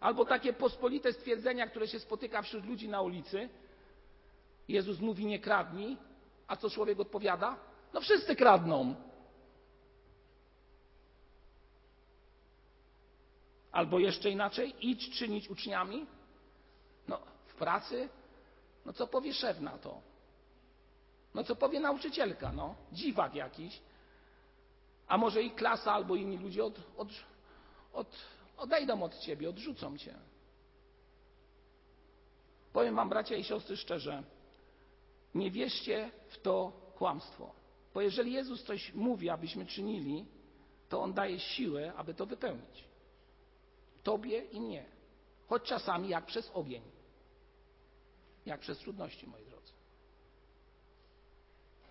Albo 0.00 0.24
takie 0.24 0.52
pospolite 0.52 1.12
stwierdzenia, 1.12 1.66
które 1.66 1.88
się 1.88 2.00
spotyka 2.00 2.42
wśród 2.42 2.66
ludzi 2.66 2.88
na 2.88 3.02
ulicy. 3.02 3.48
Jezus 4.68 5.00
mówi 5.00 5.26
nie 5.26 5.38
kradnij, 5.38 5.96
a 6.46 6.56
co 6.56 6.70
człowiek 6.70 7.00
odpowiada? 7.00 7.56
No 7.94 8.00
wszyscy 8.00 8.36
kradną. 8.36 8.94
Albo 13.72 13.98
jeszcze 13.98 14.30
inaczej, 14.30 14.74
idź 14.80 15.18
czynić 15.18 15.50
uczniami. 15.50 16.06
No 17.08 17.18
w 17.46 17.54
pracy, 17.54 18.08
no 18.86 18.92
co 18.92 19.06
powie 19.06 19.34
szef 19.34 19.60
na 19.60 19.78
to? 19.78 20.00
No 21.34 21.44
co 21.44 21.56
powie 21.56 21.80
nauczycielka? 21.80 22.52
No 22.52 22.74
dziwak 22.92 23.34
jakiś. 23.34 23.80
A 25.08 25.18
może 25.18 25.42
i 25.42 25.50
klasa 25.50 25.92
albo 25.92 26.16
inni 26.16 26.38
ludzie 26.38 26.64
od, 26.64 26.80
od, 26.96 27.08
od, 27.92 28.08
odejdą 28.56 29.02
od 29.02 29.18
ciebie, 29.18 29.48
odrzucą 29.48 29.98
cię. 29.98 30.14
Powiem 32.72 32.96
wam, 32.96 33.08
bracia 33.08 33.36
i 33.36 33.44
siostry, 33.44 33.76
szczerze, 33.76 34.22
nie 35.34 35.50
wierzcie 35.50 36.10
w 36.28 36.40
to 36.40 36.72
kłamstwo. 36.98 37.52
Bo 37.94 38.00
jeżeli 38.00 38.32
Jezus 38.32 38.64
coś 38.64 38.94
mówi, 38.94 39.30
abyśmy 39.30 39.66
czynili, 39.66 40.26
to 40.88 41.02
On 41.02 41.12
daje 41.12 41.40
siłę, 41.40 41.92
aby 41.96 42.14
to 42.14 42.26
wypełnić. 42.26 42.84
Tobie 44.02 44.38
i 44.44 44.60
mnie. 44.60 44.84
Choć 45.48 45.62
czasami 45.62 46.08
jak 46.08 46.26
przez 46.26 46.50
ogień. 46.54 46.95
Jak 48.46 48.60
przez 48.60 48.78
trudności, 48.78 49.26
moi 49.26 49.44
drodzy. 49.44 49.72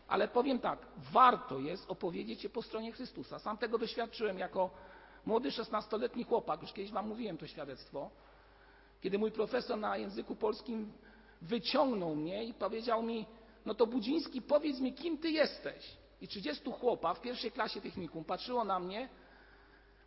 Ale 0.08 0.28
powiem 0.28 0.60
tak, 0.60 0.80
warto 1.12 1.60
jest 1.60 1.92
opowiedzieć 1.92 2.42
się 2.42 2.50
po 2.50 2.62
stronie 2.62 2.92
Chrystusa. 2.92 3.40
Sam 3.40 3.58
tego 3.58 3.78
doświadczyłem 3.78 4.40
jako 4.40 4.70
młody 5.26 5.52
szesnastoletni 5.52 6.24
chłopak, 6.24 6.62
już 6.62 6.74
kiedyś 6.74 6.92
Wam 6.92 7.08
mówiłem 7.08 7.38
to 7.38 7.48
świadectwo, 7.48 8.10
kiedy 9.02 9.20
mój 9.20 9.32
profesor 9.32 9.78
na 9.78 9.98
języku 9.98 10.36
polskim 10.36 10.92
wyciągnął 11.42 12.16
mnie 12.16 12.44
i 12.44 12.54
powiedział 12.54 13.04
mi, 13.04 13.26
no 13.66 13.74
to 13.74 13.88
Budziński, 13.88 14.42
powiedz 14.42 14.80
mi, 14.80 14.94
kim 14.94 15.18
ty 15.18 15.30
jesteś. 15.30 15.98
I 16.22 16.28
30 16.28 16.72
chłopa 16.72 17.14
w 17.14 17.22
pierwszej 17.22 17.52
klasie 17.52 17.82
technikum 17.82 18.24
patrzyło 18.24 18.64
na 18.64 18.80
mnie, 18.80 19.10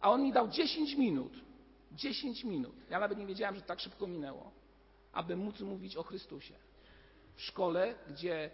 a 0.01 0.11
on 0.11 0.23
mi 0.23 0.33
dał 0.33 0.49
10 0.49 0.95
minut. 0.95 1.33
10 1.93 2.45
minut. 2.45 2.75
Ja 2.91 3.01
nawet 3.01 3.19
nie 3.19 3.27
wiedziałem, 3.27 3.55
że 3.55 3.63
tak 3.63 3.81
szybko 3.81 4.07
minęło, 4.07 4.51
aby 5.19 5.37
móc 5.37 5.61
mówić 5.61 5.97
o 5.97 6.03
Chrystusie. 6.03 6.55
W 7.35 7.43
szkole, 7.43 7.95
gdzie 8.09 8.51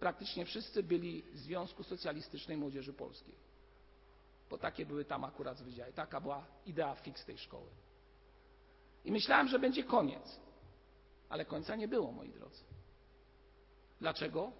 praktycznie 0.00 0.44
wszyscy 0.44 0.82
byli 0.82 1.24
z 1.34 1.40
Związku 1.40 1.82
Socjalistycznej 1.82 2.56
Młodzieży 2.56 2.92
Polskiej. 2.92 3.34
Bo 4.50 4.58
takie 4.58 4.86
były 4.86 5.04
tam 5.04 5.24
akurat 5.24 5.62
wydziały. 5.62 5.92
Taka 5.92 6.20
była 6.20 6.46
idea 6.66 6.94
fix 6.94 7.24
tej 7.24 7.38
szkoły. 7.38 7.70
I 9.04 9.12
myślałem, 9.12 9.48
że 9.48 9.58
będzie 9.58 9.84
koniec. 9.84 10.40
Ale 11.28 11.44
końca 11.44 11.76
nie 11.76 11.88
było, 11.88 12.12
moi 12.12 12.32
drodzy. 12.32 12.64
Dlaczego? 14.00 14.52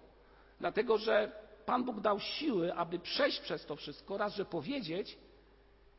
Dlatego, 0.59 0.97
że 0.97 1.31
Pan 1.65 1.83
Bóg 1.83 2.01
dał 2.01 2.19
siły, 2.19 2.73
aby 2.73 2.99
przejść 2.99 3.39
przez 3.39 3.65
to 3.65 3.75
wszystko, 3.75 4.17
raz, 4.17 4.35
że 4.35 4.45
powiedzieć 4.45 5.17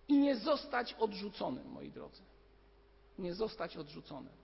i 0.08 0.18
nie 0.18 0.36
zostać 0.36 0.94
odrzuconym, 0.94 1.68
moi 1.68 1.90
drodzy. 1.90 2.22
Nie 3.18 3.34
zostać 3.34 3.76
odrzuconym. 3.76 4.39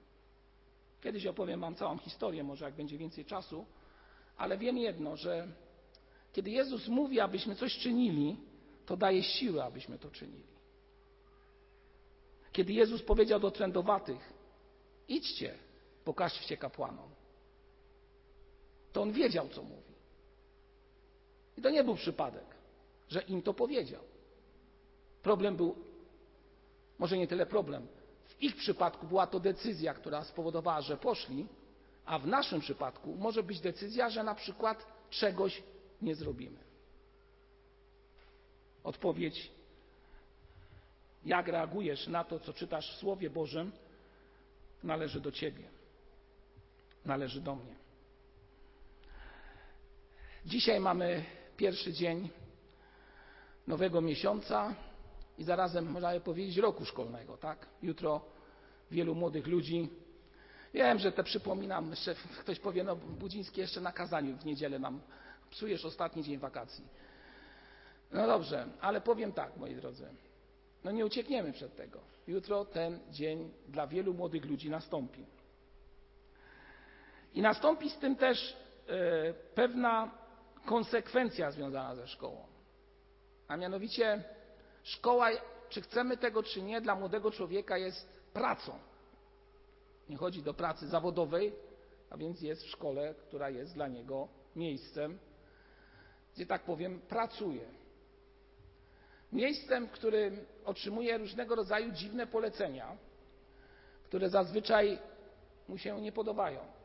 Kiedyś 1.01 1.27
opowiem 1.27 1.61
Wam 1.61 1.75
całą 1.75 1.99
historię, 1.99 2.45
może 2.45 2.65
jak 2.65 2.75
będzie 2.75 2.99
więcej 2.99 3.25
czasu, 3.25 3.67
ale 4.37 4.59
wiem 4.59 4.79
jedno, 4.79 5.17
że 5.17 5.49
kiedy 6.33 6.51
Jezus 6.51 6.89
mówi, 6.89 7.21
abyśmy 7.21 7.57
coś 7.57 7.79
czynili, 7.79 8.37
to 8.87 8.97
daje 8.97 9.23
siłę, 9.23 9.65
abyśmy 9.65 9.99
to 9.99 10.11
czynili. 10.11 10.57
Kiedy 12.53 12.73
Jezus 12.73 13.03
powiedział 13.03 13.41
do 13.41 13.51
trędowatych, 13.51 14.33
idźcie, 15.09 15.55
pokażcie 16.05 16.57
kapłanom, 16.57 17.11
to 18.93 19.03
on 19.03 19.13
wiedział, 19.13 19.49
co 19.49 19.63
mówi. 19.63 19.95
I 21.57 21.63
to 21.63 21.71
nie 21.71 21.85
był 21.85 21.95
przypadek, 21.95 22.45
że 23.09 23.21
im 23.21 23.43
to 23.43 23.55
powiedział. 23.55 24.03
Problem 25.23 25.57
był, 25.57 25.77
może 26.99 27.19
nie 27.19 27.27
tyle 27.27 27.47
problem, 27.47 27.87
w 28.39 28.43
ich 28.43 28.57
przypadku 28.57 29.07
była 29.07 29.27
to 29.27 29.41
decyzja, 29.41 29.95
która 29.95 30.25
spowodowała, 30.25 30.81
że 30.81 30.97
poszli, 30.97 31.47
a 32.05 32.19
w 32.19 32.27
naszym 32.27 32.61
przypadku 32.61 33.15
może 33.15 33.43
być 33.43 33.61
decyzja, 33.61 34.11
że 34.11 34.23
na 34.23 34.35
przykład 34.35 34.87
czegoś 35.11 35.63
nie 36.03 36.15
zrobimy. 36.15 36.59
Odpowiedź, 38.85 39.51
jak 41.25 41.49
reagujesz 41.49 42.07
na 42.07 42.25
to, 42.25 42.41
co 42.41 42.53
czytasz 42.53 42.93
w 42.93 42.99
Słowie 42.99 43.31
Bożym, 43.31 43.73
należy 44.83 45.21
do 45.21 45.33
Ciebie, 45.33 45.65
należy 47.05 47.41
do 47.41 47.55
mnie. 47.55 47.75
Dzisiaj 50.47 50.81
mamy 50.81 51.25
pierwszy 51.57 51.93
dzień 51.93 52.29
nowego 53.67 54.01
miesiąca 54.01 54.75
i 55.39 55.45
zarazem 55.45 55.91
można 55.91 56.21
powiedzieć 56.21 56.57
roku 56.57 56.85
szkolnego, 56.85 57.37
tak? 57.37 57.67
Jutro 57.83 58.21
wielu 58.91 59.15
młodych 59.15 59.47
ludzi. 59.47 59.89
Wiem, 60.75 60.99
że 60.99 61.13
te 61.13 61.25
przypominam, 61.25 61.91
jeszcze 61.91 62.15
ktoś 62.41 62.61
powie, 62.61 62.85
no 62.85 62.97
Budziński 62.97 63.61
jeszcze 63.61 63.81
na 63.81 63.93
kazaniu 63.93 64.37
w 64.37 64.45
niedzielę 64.45 64.79
nam 64.79 65.01
psujesz 65.51 65.85
ostatni 65.85 66.23
dzień 66.23 66.39
wakacji. 66.39 66.85
No 68.13 68.27
dobrze, 68.27 68.67
ale 68.81 69.01
powiem 69.01 69.33
tak, 69.33 69.57
moi 69.57 69.75
drodzy. 69.75 70.09
No 70.85 70.91
nie 70.91 71.07
uciekniemy 71.07 71.53
przed 71.53 71.77
tego. 71.77 72.01
Jutro 72.27 72.65
ten 72.65 73.01
dzień 73.11 73.53
dla 73.69 73.87
wielu 73.87 74.15
młodych 74.15 74.45
ludzi 74.45 74.71
nastąpi. 74.71 75.27
I 77.35 77.43
nastąpi 77.43 77.91
z 77.91 77.99
tym 77.99 78.17
też 78.17 78.57
yy, 78.89 78.95
pewna 79.55 80.11
konsekwencja 80.65 81.51
związana 81.51 81.95
ze 81.95 82.09
szkołą. 82.09 82.47
A 83.49 83.57
mianowicie 83.57 84.25
szkoła, 84.87 85.29
czy 85.69 85.83
chcemy 85.83 86.17
tego, 86.17 86.43
czy 86.43 86.63
nie, 86.63 86.81
dla 86.81 86.95
młodego 86.95 87.31
człowieka 87.31 87.79
jest 87.79 88.09
pracą. 88.33 88.79
Nie 90.09 90.17
chodzi 90.17 90.43
do 90.43 90.55
pracy 90.55 90.89
zawodowej, 90.89 91.53
a 92.11 92.17
więc 92.17 92.41
jest 92.41 92.63
w 92.63 92.71
szkole, 92.71 93.15
która 93.15 93.51
jest 93.51 93.75
dla 93.75 93.89
niego 93.89 94.29
miejscem, 94.57 95.19
gdzie 96.35 96.47
tak 96.47 96.63
powiem, 96.63 97.01
pracuje. 97.01 97.65
Miejscem, 99.33 99.87
w 99.87 99.91
którym 99.91 100.47
otrzymuje 100.65 101.19
różnego 101.19 101.55
rodzaju 101.55 101.93
dziwne 101.93 102.27
polecenia, 102.27 102.97
które 104.05 104.31
zazwyczaj 104.31 104.99
mu 105.69 105.79
się 105.79 106.01
nie 106.01 106.13
podobają. 106.13 106.77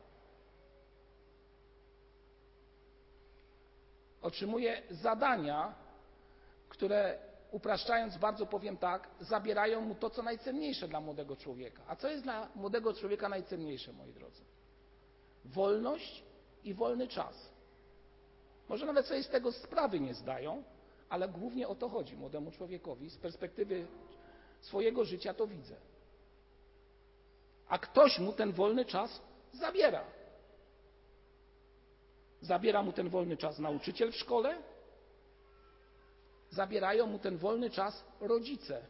otrzymuje 4.22 4.82
zadania, 4.90 5.74
które 6.68 7.18
upraszczając 7.52 8.18
bardzo 8.18 8.46
powiem 8.46 8.76
tak, 8.76 9.08
zabierają 9.20 9.80
mu 9.80 9.94
to, 9.94 10.10
co 10.10 10.22
najcenniejsze 10.22 10.88
dla 10.88 11.00
młodego 11.00 11.36
człowieka. 11.36 11.82
A 11.86 11.96
co 11.96 12.08
jest 12.08 12.22
dla 12.22 12.48
młodego 12.54 12.94
człowieka 12.94 13.28
najcenniejsze, 13.28 13.92
moi 13.92 14.12
drodzy? 14.12 14.42
Wolność 15.44 16.24
i 16.64 16.74
wolny 16.74 17.08
czas. 17.08 17.52
Może 18.68 18.86
nawet 18.86 19.06
sobie 19.06 19.22
z 19.22 19.28
tego 19.28 19.52
sprawy 19.52 20.00
nie 20.00 20.14
zdają, 20.14 20.62
ale 21.08 21.28
głównie 21.28 21.68
o 21.68 21.74
to 21.74 21.88
chodzi 21.88 22.16
młodemu 22.16 22.50
człowiekowi. 22.50 23.10
Z 23.10 23.16
perspektywy 23.16 23.86
swojego 24.60 25.04
życia 25.04 25.34
to 25.34 25.46
widzę. 25.46 25.76
A 27.68 27.78
ktoś 27.78 28.18
mu 28.18 28.32
ten 28.32 28.52
wolny 28.52 28.84
czas 28.84 29.22
zabiera. 29.52 30.04
Zabiera 32.40 32.82
mu 32.82 32.92
ten 32.92 33.08
wolny 33.08 33.36
czas 33.36 33.58
nauczyciel 33.58 34.12
w 34.12 34.16
szkole, 34.16 34.62
zabierają 36.52 37.06
mu 37.06 37.18
ten 37.18 37.36
wolny 37.36 37.70
czas 37.70 38.04
rodzice, 38.20 38.82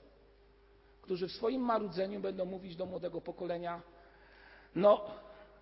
którzy 1.02 1.28
w 1.28 1.32
swoim 1.32 1.62
marudzeniu 1.62 2.20
będą 2.20 2.44
mówić 2.44 2.76
do 2.76 2.86
młodego 2.86 3.20
pokolenia: 3.20 3.82
No, 4.74 5.04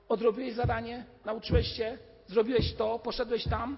odrobiłeś 0.08 0.54
zadanie, 0.54 1.06
nauczyłeś 1.24 1.66
się, 1.66 1.98
zrobiłeś 2.26 2.74
to, 2.74 2.98
poszedłeś 2.98 3.44
tam. 3.44 3.76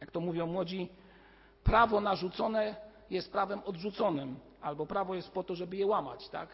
Jak 0.00 0.10
to 0.10 0.20
mówią 0.20 0.46
młodzi, 0.46 0.88
prawo 1.64 2.00
narzucone 2.00 2.76
jest 3.10 3.32
prawem 3.32 3.62
odrzuconym, 3.64 4.36
albo 4.60 4.86
prawo 4.86 5.14
jest 5.14 5.30
po 5.30 5.42
to, 5.42 5.54
żeby 5.54 5.76
je 5.76 5.86
łamać, 5.86 6.28
tak? 6.28 6.48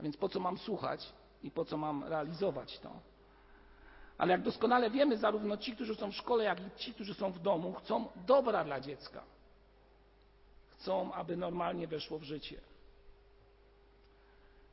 A 0.00 0.02
więc 0.02 0.16
po 0.16 0.28
co 0.28 0.40
mam 0.40 0.58
słuchać 0.58 1.12
i 1.42 1.50
po 1.50 1.64
co 1.64 1.76
mam 1.76 2.04
realizować 2.04 2.78
to? 2.78 2.90
Ale 4.18 4.32
jak 4.32 4.42
doskonale 4.42 4.90
wiemy, 4.90 5.16
zarówno 5.16 5.56
ci, 5.56 5.74
którzy 5.74 5.94
są 5.94 6.12
w 6.12 6.16
szkole, 6.16 6.44
jak 6.44 6.60
i 6.60 6.70
ci, 6.76 6.94
którzy 6.94 7.14
są 7.14 7.32
w 7.32 7.38
domu, 7.38 7.72
chcą 7.72 8.08
dobra 8.26 8.64
dla 8.64 8.80
dziecka. 8.80 9.22
Chcą, 10.68 11.12
aby 11.12 11.36
normalnie 11.36 11.86
weszło 11.86 12.18
w 12.18 12.22
życie. 12.22 12.60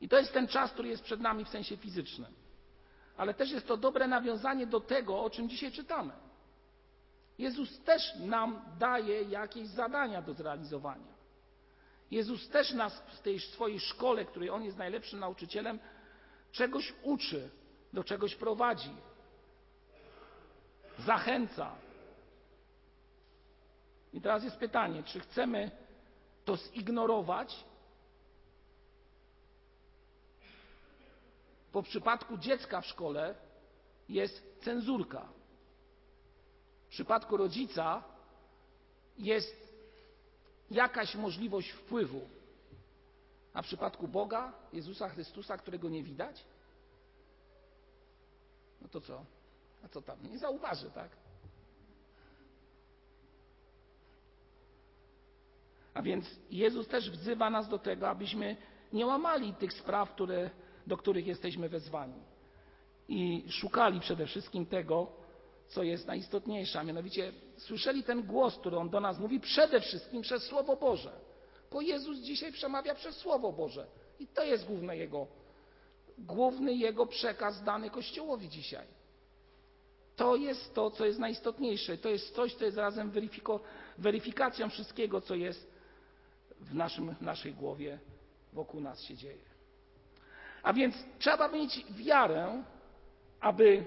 I 0.00 0.08
to 0.08 0.18
jest 0.18 0.32
ten 0.32 0.48
czas, 0.48 0.72
który 0.72 0.88
jest 0.88 1.02
przed 1.02 1.20
nami 1.20 1.44
w 1.44 1.48
sensie 1.48 1.76
fizycznym. 1.76 2.32
Ale 3.16 3.34
też 3.34 3.50
jest 3.50 3.66
to 3.66 3.76
dobre 3.76 4.08
nawiązanie 4.08 4.66
do 4.66 4.80
tego, 4.80 5.22
o 5.24 5.30
czym 5.30 5.48
dzisiaj 5.48 5.72
czytamy. 5.72 6.12
Jezus 7.38 7.80
też 7.80 8.14
nam 8.14 8.62
daje 8.78 9.22
jakieś 9.22 9.68
zadania 9.68 10.22
do 10.22 10.34
zrealizowania. 10.34 11.14
Jezus 12.10 12.48
też 12.48 12.72
nas 12.72 13.02
w 13.18 13.20
tej 13.20 13.40
swojej 13.40 13.80
szkole, 13.80 14.24
której 14.24 14.50
On 14.50 14.64
jest 14.64 14.78
najlepszym 14.78 15.18
nauczycielem, 15.20 15.78
czegoś 16.52 16.94
uczy, 17.02 17.50
do 17.92 18.04
czegoś 18.04 18.34
prowadzi, 18.34 18.90
zachęca. 20.98 21.72
I 24.12 24.20
teraz 24.20 24.44
jest 24.44 24.56
pytanie, 24.56 25.02
czy 25.02 25.20
chcemy 25.20 25.70
to 26.44 26.56
zignorować? 26.56 27.64
Bo 31.72 31.82
w 31.82 31.88
przypadku 31.88 32.38
dziecka 32.38 32.80
w 32.80 32.86
szkole 32.86 33.34
jest 34.08 34.60
cenzurka. 34.60 35.28
W 36.86 36.88
przypadku 36.88 37.36
rodzica 37.36 38.02
jest 39.18 39.64
jakaś 40.70 41.14
możliwość 41.14 41.70
wpływu. 41.70 42.28
A 43.54 43.62
w 43.62 43.64
przypadku 43.66 44.08
Boga, 44.08 44.52
Jezusa 44.72 45.08
Chrystusa, 45.08 45.58
którego 45.58 45.88
nie 45.88 46.02
widać? 46.02 46.44
No 48.80 48.88
to 48.88 49.00
co? 49.00 49.24
A 49.84 49.88
co 49.88 50.02
tam? 50.02 50.18
Nie 50.30 50.38
zauważy, 50.38 50.90
tak? 50.90 51.10
A 55.94 56.02
więc 56.02 56.26
Jezus 56.50 56.88
też 56.88 57.10
wzywa 57.10 57.50
nas 57.50 57.68
do 57.68 57.78
tego, 57.78 58.08
abyśmy 58.08 58.56
nie 58.92 59.06
łamali 59.06 59.54
tych 59.54 59.72
spraw, 59.72 60.14
które, 60.14 60.50
do 60.86 60.96
których 60.96 61.26
jesteśmy 61.26 61.68
wezwani. 61.68 62.22
I 63.08 63.44
szukali 63.48 64.00
przede 64.00 64.26
wszystkim 64.26 64.66
tego, 64.66 65.12
co 65.68 65.82
jest 65.82 66.06
najistotniejsze, 66.06 66.80
a 66.80 66.84
mianowicie 66.84 67.32
słyszeli 67.56 68.02
ten 68.02 68.22
głos, 68.22 68.56
który 68.58 68.76
On 68.76 68.90
do 68.90 69.00
nas 69.00 69.18
mówi 69.18 69.40
przede 69.40 69.80
wszystkim 69.80 70.22
przez 70.22 70.42
Słowo 70.42 70.76
Boże. 70.76 71.12
Bo 71.70 71.80
Jezus 71.80 72.18
dzisiaj 72.18 72.52
przemawia 72.52 72.94
przez 72.94 73.16
Słowo 73.16 73.52
Boże. 73.52 73.86
I 74.18 74.26
to 74.26 74.44
jest 74.44 74.66
główny 74.66 74.96
Jego, 74.96 75.26
główny 76.18 76.74
Jego 76.74 77.06
przekaz 77.06 77.62
dany 77.62 77.90
Kościołowi 77.90 78.48
dzisiaj. 78.48 78.86
To 80.16 80.36
jest 80.36 80.74
to, 80.74 80.90
co 80.90 81.06
jest 81.06 81.18
najistotniejsze. 81.18 81.98
To 81.98 82.08
jest 82.08 82.34
coś, 82.34 82.54
co 82.54 82.64
jest 82.64 82.76
razem 82.76 83.12
weryfikacją 83.98 84.68
wszystkiego, 84.68 85.20
co 85.20 85.34
jest 85.34 85.70
w, 86.60 86.74
naszym, 86.74 87.14
naszej 87.20 87.52
głowie, 87.54 87.98
wokół 88.52 88.80
nas 88.80 89.02
się 89.02 89.16
dzieje. 89.16 89.44
A 90.62 90.72
więc 90.72 90.94
trzeba 91.18 91.48
mieć 91.48 91.86
wiarę, 91.90 92.64
aby 93.40 93.86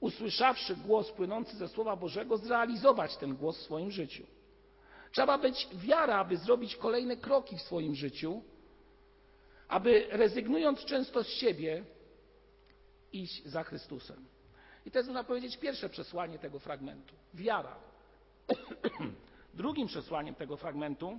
usłyszawszy 0.00 0.76
głos 0.76 1.12
płynący 1.12 1.56
ze 1.56 1.68
Słowa 1.68 1.96
Bożego, 1.96 2.36
zrealizować 2.36 3.16
ten 3.16 3.36
głos 3.36 3.58
w 3.58 3.62
swoim 3.62 3.90
życiu. 3.90 4.26
Trzeba 5.12 5.38
być 5.38 5.68
wiara, 5.72 6.18
aby 6.18 6.36
zrobić 6.36 6.76
kolejne 6.76 7.16
kroki 7.16 7.56
w 7.56 7.62
swoim 7.62 7.94
życiu, 7.94 8.42
aby 9.68 10.06
rezygnując 10.10 10.84
często 10.84 11.24
z 11.24 11.28
siebie, 11.28 11.84
iść 13.12 13.46
za 13.46 13.64
Chrystusem. 13.64 14.24
I 14.88 14.90
to 14.90 14.98
jest, 14.98 15.08
można 15.08 15.24
powiedzieć, 15.24 15.56
pierwsze 15.56 15.88
przesłanie 15.88 16.38
tego 16.38 16.58
fragmentu 16.58 17.14
wiara. 17.34 17.76
Drugim 19.54 19.86
przesłaniem 19.86 20.34
tego 20.34 20.56
fragmentu, 20.56 21.18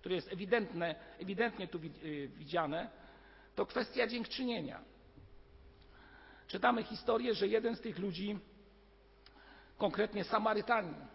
które 0.00 0.14
jest 0.14 0.32
ewidentne, 0.32 0.94
ewidentnie 1.18 1.68
tu 1.68 1.78
y, 1.78 2.28
widziane, 2.28 2.90
to 3.54 3.66
kwestia 3.66 4.06
dziękczynienia. 4.06 4.80
Czytamy 6.46 6.82
historię, 6.82 7.34
że 7.34 7.48
jeden 7.48 7.76
z 7.76 7.80
tych 7.80 7.98
ludzi, 7.98 8.38
konkretnie 9.78 10.24
Samarytanin, 10.24 11.06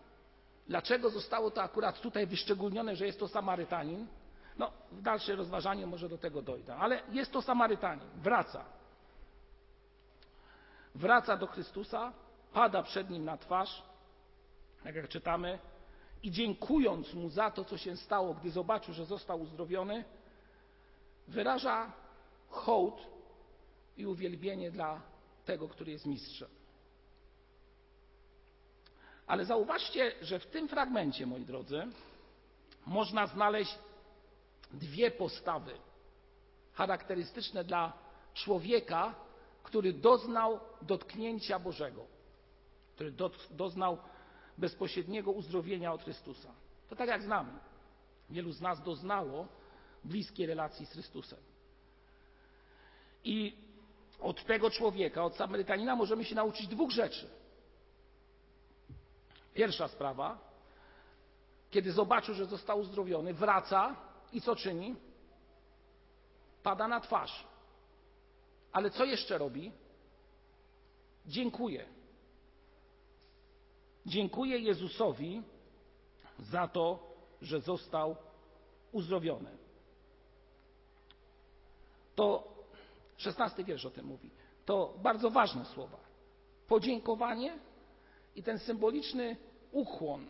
dlaczego 0.67 1.09
zostało 1.09 1.51
to 1.51 1.63
akurat 1.63 2.01
tutaj 2.01 2.27
wyszczególnione, 2.27 2.95
że 2.95 3.05
jest 3.05 3.19
to 3.19 3.27
Samarytanin? 3.27 4.07
No, 4.57 4.71
w 4.91 5.01
dalszym 5.01 5.37
rozważaniu 5.37 5.87
może 5.87 6.09
do 6.09 6.17
tego 6.17 6.41
dojdę, 6.41 6.75
ale 6.75 7.01
jest 7.11 7.31
to 7.31 7.41
Samarytanin, 7.41 8.09
wraca 8.15 8.78
wraca 10.95 11.37
do 11.37 11.47
Chrystusa, 11.47 12.13
pada 12.53 12.83
przed 12.83 13.09
nim 13.09 13.25
na 13.25 13.37
twarz, 13.37 13.83
tak 14.83 14.95
jak 14.95 15.07
czytamy, 15.07 15.59
i 16.23 16.31
dziękując 16.31 17.13
mu 17.13 17.29
za 17.29 17.51
to, 17.51 17.65
co 17.65 17.77
się 17.77 17.97
stało, 17.97 18.33
gdy 18.33 18.51
zobaczył, 18.51 18.93
że 18.93 19.05
został 19.05 19.41
uzdrowiony, 19.41 20.05
wyraża 21.27 21.91
hołd 22.49 23.07
i 23.97 24.05
uwielbienie 24.05 24.71
dla 24.71 25.01
tego, 25.45 25.69
który 25.69 25.91
jest 25.91 26.05
mistrzem. 26.05 26.49
Ale 29.27 29.45
zauważcie, 29.45 30.15
że 30.21 30.39
w 30.39 30.45
tym 30.45 30.67
fragmencie, 30.67 31.25
moi 31.25 31.45
drodzy, 31.45 31.87
można 32.85 33.27
znaleźć 33.27 33.79
dwie 34.71 35.11
postawy 35.11 35.71
charakterystyczne 36.73 37.63
dla 37.63 37.93
człowieka, 38.33 39.15
który 39.63 39.93
doznał 39.93 40.59
dotknięcia 40.81 41.59
Bożego, 41.59 42.05
który 42.95 43.13
doznał 43.51 43.97
bezpośredniego 44.57 45.31
uzdrowienia 45.31 45.93
od 45.93 46.03
Chrystusa. 46.03 46.49
To 46.89 46.95
tak 46.95 47.09
jak 47.09 47.23
znamy. 47.23 47.51
Wielu 48.29 48.51
z 48.51 48.61
nas 48.61 48.83
doznało 48.83 49.47
bliskiej 50.03 50.45
relacji 50.45 50.85
z 50.85 50.91
Chrystusem. 50.91 51.39
I 53.23 53.57
od 54.19 54.45
tego 54.45 54.69
człowieka, 54.69 55.23
od 55.23 55.35
Samarytanina 55.35 55.95
możemy 55.95 56.25
się 56.25 56.35
nauczyć 56.35 56.67
dwóch 56.67 56.91
rzeczy. 56.91 57.29
Pierwsza 59.53 59.87
sprawa, 59.87 60.37
kiedy 61.69 61.91
zobaczył, 61.91 62.35
że 62.35 62.45
został 62.45 62.79
uzdrowiony, 62.79 63.33
wraca 63.33 63.95
i 64.33 64.41
co 64.41 64.55
czyni? 64.55 64.95
Pada 66.63 66.87
na 66.87 66.99
twarz. 66.99 67.47
Ale 68.71 68.91
co 68.91 69.05
jeszcze 69.05 69.37
robi? 69.37 69.71
Dziękuję. 71.25 71.85
Dziękuję 74.05 74.59
Jezusowi 74.59 75.43
za 76.39 76.67
to, 76.67 77.13
że 77.41 77.61
został 77.61 78.15
uzdrowiony. 78.91 79.57
To 82.15 82.47
szesnasty 83.17 83.63
wiersz 83.63 83.85
o 83.85 83.91
tym 83.91 84.05
mówi. 84.05 84.31
To 84.65 84.93
bardzo 85.01 85.29
ważne 85.29 85.65
słowa. 85.65 85.97
Podziękowanie 86.67 87.59
i 88.35 88.43
ten 88.43 88.59
symboliczny 88.59 89.37
ukłon, 89.71 90.27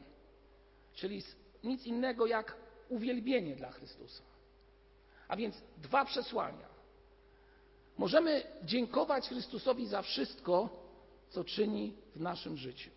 czyli 0.94 1.24
nic 1.64 1.86
innego 1.86 2.26
jak 2.26 2.58
uwielbienie 2.90 3.56
dla 3.56 3.72
Chrystusa. 3.72 4.24
A 5.28 5.36
więc 5.36 5.64
dwa 5.78 6.06
przesłania. 6.06 6.69
Możemy 8.00 8.44
dziękować 8.64 9.28
Chrystusowi 9.28 9.88
za 9.88 10.02
wszystko, 10.02 10.70
co 11.30 11.44
czyni 11.44 11.94
w 12.16 12.22
naszym 12.22 12.58
życiu. 12.58 12.90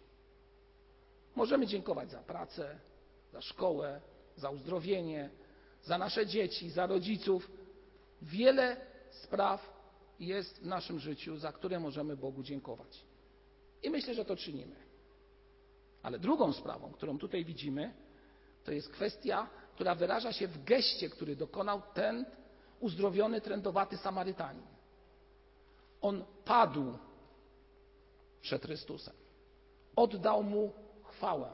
Możemy 1.37 1.67
dziękować 1.67 2.11
za 2.11 2.23
pracę, 2.23 2.79
za 3.33 3.41
szkołę, 3.41 4.01
za 4.37 4.51
uzdrowienie, 4.51 5.31
za 5.83 5.99
nasze 5.99 6.27
dzieci, 6.27 6.71
za 6.71 6.87
rodziców. 6.87 7.51
Wiele 8.23 8.77
spraw 9.11 9.83
jest 10.21 10.63
w 10.63 10.67
naszym 10.67 10.99
życiu, 10.99 11.37
za 11.37 11.53
które 11.53 11.81
możemy 11.81 12.17
Bogu 12.17 12.43
dziękować. 12.43 13.05
I 13.83 13.91
myślę, 13.91 14.15
że 14.15 14.25
to 14.25 14.37
czynimy. 14.37 14.77
Ale 16.03 16.19
drugą 16.19 16.53
sprawą, 16.53 16.93
którą 16.93 17.19
tutaj 17.19 17.45
widzimy, 17.45 17.95
to 18.65 18.73
jest 18.73 18.89
kwestia, 18.89 19.51
która 19.75 19.95
wyraża 19.95 20.33
się 20.33 20.49
w 20.49 20.65
geście, 20.65 21.09
który 21.09 21.37
dokonał 21.37 21.83
ten 21.95 22.27
uzdrowiony, 22.81 23.41
trędowaty 23.41 23.97
Samarytanin. 23.97 24.72
On 26.03 26.25
padł 26.45 26.99
przed 28.41 28.63
Chrystusem. 28.63 29.15
Oddał 29.97 30.43
mu 30.43 30.73
chwałę. 31.05 31.51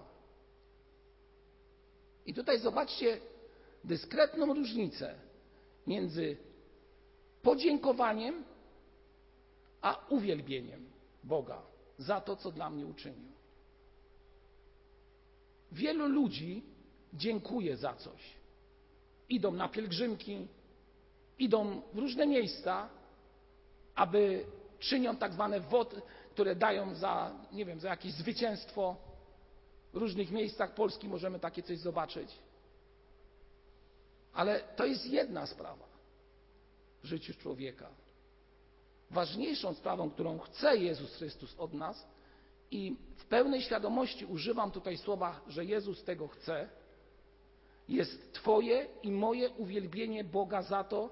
I 2.27 2.35
tutaj 2.35 2.59
zobaczcie 2.61 3.21
dyskretną 3.85 4.55
różnicę 4.55 5.15
między 5.87 6.37
podziękowaniem 7.43 8.45
a 9.81 10.07
uwielbieniem 10.09 10.91
Boga 11.25 11.63
za 11.99 12.21
to, 12.21 12.37
co 12.37 12.53
dla 12.53 12.71
mnie 12.71 12.87
uczynił. 12.87 13.33
Wielu 15.73 16.09
ludzi 16.09 16.63
dziękuję 17.15 17.77
za 17.77 17.95
coś. 17.95 18.21
Idą 19.29 19.53
na 19.53 19.69
pielgrzymki, 19.69 20.47
idą 21.39 21.83
w 21.93 21.99
różne 21.99 22.27
miejsca, 22.27 22.89
aby 23.99 24.45
czynią 24.79 25.17
tak 25.17 25.33
zwane 25.33 25.61
wody, 25.61 26.03
które 26.31 26.57
dają 26.57 26.95
za, 26.95 27.31
nie 27.53 27.65
wiem, 27.65 27.81
za 27.81 27.89
jakieś 27.89 28.13
zwycięstwo. 28.13 28.97
W 29.93 29.97
różnych 29.97 30.31
miejscach 30.31 30.75
Polski 30.75 31.09
możemy 31.09 31.41
takie 31.41 31.63
coś 31.63 31.79
zobaczyć. 31.79 32.39
Ale 34.33 34.61
to 34.61 34.87
jest 34.87 35.07
jedna 35.07 35.47
sprawa 35.47 35.85
w 37.03 37.07
życiu 37.07 37.35
człowieka. 37.35 37.89
Ważniejszą 39.11 39.75
sprawą, 39.75 40.11
którą 40.11 40.39
chce 40.39 40.77
Jezus 40.77 41.17
Chrystus 41.17 41.55
od 41.59 41.75
nas, 41.75 42.07
i 42.71 42.97
w 43.17 43.25
pełnej 43.25 43.63
świadomości 43.63 44.25
używam 44.25 44.71
tutaj 44.71 44.99
słowa, 44.99 45.41
że 45.47 45.65
Jezus 45.65 46.05
tego 46.05 46.29
chce, 46.29 46.69
jest 47.89 48.33
Twoje 48.33 48.87
i 49.03 49.11
moje 49.11 49.51
uwielbienie 49.51 50.25
Boga 50.25 50.63
za 50.63 50.85
to, 50.85 51.11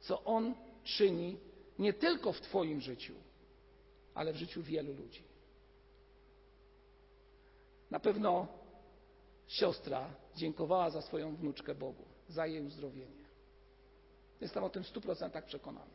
co 0.00 0.24
On 0.24 0.54
czyni 0.84 1.36
nie 1.80 1.92
tylko 1.92 2.32
w 2.32 2.40
Twoim 2.40 2.80
życiu, 2.80 3.14
ale 4.14 4.32
w 4.32 4.36
życiu 4.36 4.62
wielu 4.62 4.92
ludzi. 4.94 5.22
Na 7.90 8.00
pewno 8.00 8.46
siostra 9.46 10.10
dziękowała 10.36 10.90
za 10.90 11.02
swoją 11.02 11.36
wnuczkę 11.36 11.74
Bogu, 11.74 12.04
za 12.28 12.46
jej 12.46 12.66
uzdrowienie. 12.66 13.24
Jestem 14.40 14.64
o 14.64 14.70
tym 14.70 14.82
w 14.82 14.88
stu 14.88 15.00
procentach 15.00 15.44
przekonany. 15.44 15.90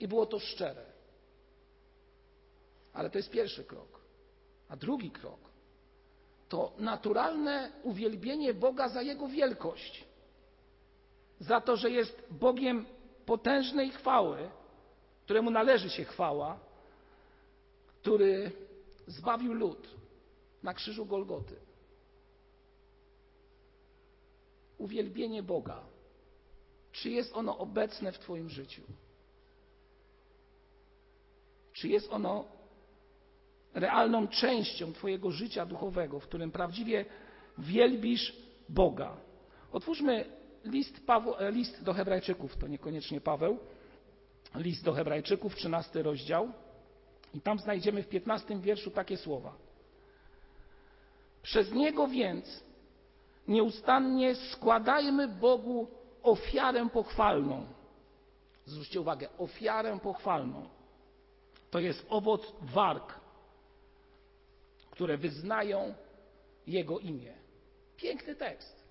I 0.00 0.08
było 0.08 0.26
to 0.26 0.38
szczere. 0.38 0.84
Ale 2.92 3.10
to 3.10 3.18
jest 3.18 3.30
pierwszy 3.30 3.64
krok. 3.64 4.00
A 4.68 4.76
drugi 4.76 5.10
krok 5.10 5.40
to 6.48 6.72
naturalne 6.78 7.72
uwielbienie 7.82 8.54
Boga 8.54 8.88
za 8.88 9.02
Jego 9.02 9.28
wielkość, 9.28 10.04
za 11.40 11.60
to, 11.60 11.76
że 11.76 11.90
jest 11.90 12.22
Bogiem 12.30 12.86
potężnej 13.26 13.90
chwały, 13.90 14.50
któremu 15.26 15.50
należy 15.50 15.90
się 15.90 16.04
chwała, 16.04 16.58
który 17.86 18.52
zbawił 19.06 19.52
lud 19.52 19.88
na 20.62 20.74
krzyżu 20.74 21.06
Golgoty. 21.06 21.56
Uwielbienie 24.78 25.42
Boga. 25.42 25.80
Czy 26.92 27.10
jest 27.10 27.34
ono 27.34 27.58
obecne 27.58 28.12
w 28.12 28.18
Twoim 28.18 28.48
życiu? 28.48 28.82
Czy 31.72 31.88
jest 31.88 32.12
ono 32.12 32.44
realną 33.74 34.28
częścią 34.28 34.92
Twojego 34.92 35.30
życia 35.30 35.66
duchowego, 35.66 36.20
w 36.20 36.26
którym 36.26 36.50
prawdziwie 36.50 37.04
wielbisz 37.58 38.36
Boga? 38.68 39.16
Otwórzmy 39.72 40.24
list, 40.64 41.00
e, 41.38 41.52
list 41.52 41.82
do 41.82 41.92
Hebrajczyków, 41.92 42.56
to 42.56 42.66
niekoniecznie 42.66 43.20
Paweł, 43.20 43.58
list 44.56 44.84
do 44.84 44.92
Hebrajczyków, 44.92 45.56
13 45.56 46.02
rozdział. 46.02 46.52
I 47.34 47.40
tam 47.40 47.58
znajdziemy 47.58 48.02
w 48.02 48.08
15 48.08 48.60
wierszu 48.60 48.90
takie 48.90 49.16
słowa. 49.16 49.56
Przez 51.42 51.72
Niego 51.72 52.08
więc 52.08 52.64
nieustannie 53.48 54.34
składajmy 54.34 55.28
Bogu 55.28 55.88
ofiarę 56.22 56.88
pochwalną. 56.88 57.66
Zwróćcie 58.64 59.00
uwagę, 59.00 59.28
ofiarę 59.38 59.98
pochwalną. 60.02 60.68
To 61.70 61.78
jest 61.78 62.06
owoc 62.08 62.52
warg, 62.62 63.20
które 64.90 65.18
wyznają 65.18 65.94
Jego 66.66 66.98
imię. 66.98 67.32
Piękny 67.96 68.34
tekst. 68.34 68.86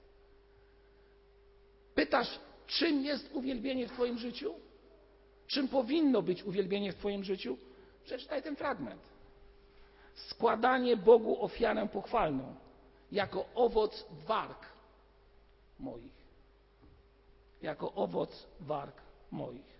Pytasz, 1.95 2.39
czym 2.67 3.03
jest 3.03 3.29
uwielbienie 3.33 3.87
w 3.87 3.91
Twoim 3.91 4.17
życiu? 4.17 4.53
Czym 5.47 5.67
powinno 5.67 6.21
być 6.21 6.43
uwielbienie 6.43 6.91
w 6.91 6.95
Twoim 6.95 7.23
życiu? 7.23 7.57
Przeczytaj 8.03 8.43
ten 8.43 8.55
fragment. 8.55 9.01
Składanie 10.15 10.97
Bogu 10.97 11.43
ofiarę 11.43 11.87
pochwalną, 11.87 12.55
jako 13.11 13.45
owoc 13.55 14.05
warg 14.27 14.65
moich. 15.79 16.15
Jako 17.61 17.93
owoc 17.93 18.47
warg 18.59 19.01
moich. 19.31 19.75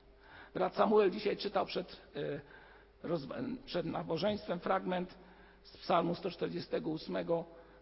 Brat 0.54 0.76
Samuel 0.76 1.12
dzisiaj 1.12 1.38
czytał 1.38 1.66
przed, 1.66 2.02
e, 2.16 3.56
przed 3.66 3.86
nabożeństwem 3.86 4.60
fragment 4.60 5.18
z 5.64 5.78
Psalmu 5.78 6.16
148, 6.16 7.18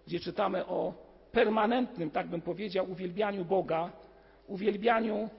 gdzie 0.08 0.19
czytamy 0.19 0.65
o 0.65 0.93
permanentnym, 1.32 2.12
tak 2.12 2.28
bym 2.28 2.41
powiedział, 2.41 2.91
uwielbianiu 2.91 3.46
Boga, 3.46 3.91
uwielbianiu 4.48 5.30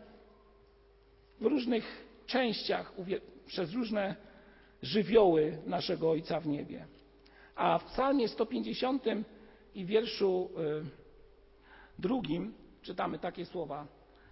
w 1.40 1.46
różnych 1.46 2.03
częściach, 2.26 2.92
przez 3.46 3.72
różne 3.72 4.16
żywioły 4.82 5.58
naszego 5.66 6.10
Ojca 6.10 6.40
w 6.40 6.46
niebie. 6.46 6.86
A 7.54 7.78
w 7.78 7.84
Psalmie 7.84 8.28
150 8.28 9.04
i 9.74 9.84
wierszu 9.84 10.50
y, 10.58 10.84
drugim 11.98 12.54
czytamy 12.82 13.18
takie 13.18 13.46
słowa: 13.46 13.86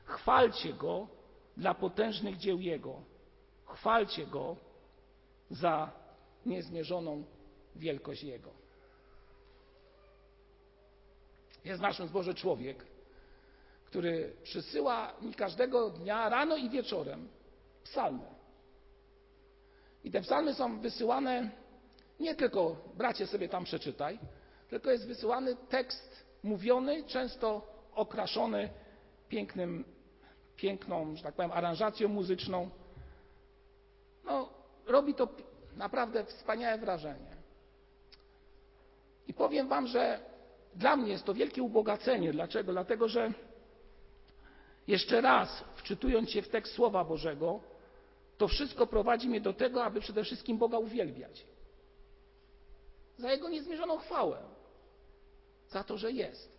Chwalcie 0.05 0.73
Go 0.73 1.09
dla 1.57 1.75
potężnych 1.75 2.37
dzieł 2.37 2.61
Jego, 2.61 3.03
chwalcie 3.67 4.27
Go 4.27 4.57
za 5.51 5.93
niezmierzoną 6.47 7.25
wielkość 7.77 8.23
Jego. 8.23 8.51
Jest 11.65 11.81
w 11.81 11.83
naszym 11.83 12.09
zborze 12.09 12.35
człowiek, 12.35 12.87
który 13.85 14.37
przysyła 14.43 15.13
mi 15.21 15.35
każdego 15.35 15.91
dnia 15.91 16.29
rano 16.29 16.57
i 16.57 16.71
wieczorem 16.71 17.29
psalmy. 17.85 18.25
I 20.05 20.11
te 20.11 20.21
psalmy 20.21 20.55
są 20.55 20.81
wysyłane 20.81 21.51
nie 22.21 22.35
tylko 22.35 22.77
bracie 22.95 23.27
sobie 23.27 23.49
tam 23.49 23.65
przeczytaj, 23.65 24.19
tylko 24.69 24.91
jest 24.91 25.07
wysyłany 25.07 25.57
tekst 25.57 26.27
mówiony, 26.43 27.05
często 27.05 27.67
okraszony 27.95 28.69
pięknym, 29.29 29.85
piękną, 30.57 31.17
że 31.17 31.23
tak 31.23 31.35
powiem, 31.35 31.53
aranżacją 31.53 32.09
muzyczną. 32.09 32.71
No, 34.25 34.49
robi 34.87 35.15
to 35.15 35.29
naprawdę 35.77 36.25
wspaniałe 36.25 36.79
wrażenie. 36.79 37.37
I 39.27 39.35
powiem 39.35 39.69
Wam, 39.69 39.87
że 39.87 40.21
dla 40.75 40.97
mnie 40.97 41.13
jest 41.13 41.25
to 41.25 41.35
wielkie 41.35 41.63
ubogacenie. 41.63 42.33
Dlaczego? 42.33 42.73
Dlatego, 42.73 43.09
że 43.09 43.33
jeszcze 44.87 45.21
raz, 45.21 45.65
wczytując 45.77 46.31
się 46.31 46.43
w 46.43 46.49
tekst 46.49 46.75
Słowa 46.75 47.05
Bożego, 47.05 47.61
to 48.43 48.49
wszystko 48.49 48.87
prowadzi 48.87 49.29
mnie 49.29 49.41
do 49.41 49.53
tego, 49.53 49.85
aby 49.85 50.01
przede 50.01 50.25
wszystkim 50.25 50.59
Boga 50.59 50.79
uwielbiać. 50.79 51.47
Za 53.19 53.31
Jego 53.31 53.49
niezmierzoną 53.49 53.99
chwałę. 53.99 54.39
Za 55.69 55.85
to, 55.85 55.99
że 55.99 56.13
jest. 56.13 56.53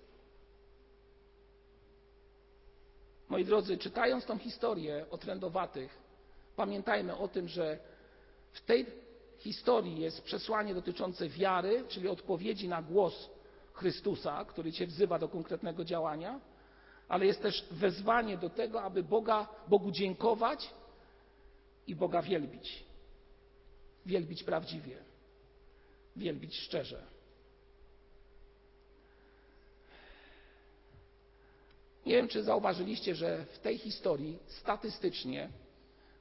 Moi 3.30 3.46
drodzy, 3.46 3.78
czytając 3.78 4.26
tą 4.26 4.38
historię 4.38 5.06
o 5.12 5.18
trędowatych, 5.18 5.98
pamiętajmy 6.56 7.18
o 7.18 7.28
tym, 7.28 7.48
że 7.48 7.78
w 8.52 8.62
tej 8.62 8.86
historii 9.38 10.00
jest 10.00 10.22
przesłanie 10.22 10.74
dotyczące 10.74 11.30
wiary, 11.30 11.84
czyli 11.88 12.08
odpowiedzi 12.08 12.68
na 12.68 12.82
głos 12.82 13.30
Chrystusa, 13.74 14.46
który 14.46 14.72
Cię 14.72 14.88
wzywa 14.88 15.20
do 15.20 15.28
konkretnego 15.28 15.86
działania, 15.86 16.40
ale 17.08 17.26
jest 17.26 17.42
też 17.42 17.66
wezwanie 17.72 18.38
do 18.38 18.50
tego, 18.50 18.82
aby 18.82 19.04
Boga, 19.04 19.48
Bogu 19.68 19.92
dziękować 19.92 20.70
i 21.88 21.96
Boga 21.96 22.22
wielbić. 22.22 22.84
Wielbić 24.06 24.44
prawdziwie, 24.44 24.98
wielbić 26.16 26.56
szczerze. 26.56 27.14
Nie 32.06 32.16
wiem, 32.16 32.28
czy 32.28 32.44
zauważyliście, 32.44 33.16
że 33.16 33.46
w 33.46 33.60
tej 33.60 33.78
historii 33.78 34.40
statystycznie 34.48 35.50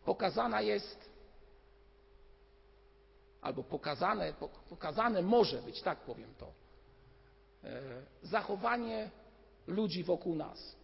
pokazana 0.05 0.61
jest, 0.61 1.11
albo 3.40 3.62
pokazane, 3.62 4.35
pokazane 4.68 5.22
może 5.22 5.62
być, 5.62 5.83
tak 5.83 5.98
powiem 5.98 6.35
to, 6.38 6.53
e, 7.64 7.83
zachowanie 8.22 9.11
ludzi 9.66 10.05
wokół 10.05 10.35
nas. 10.35 10.77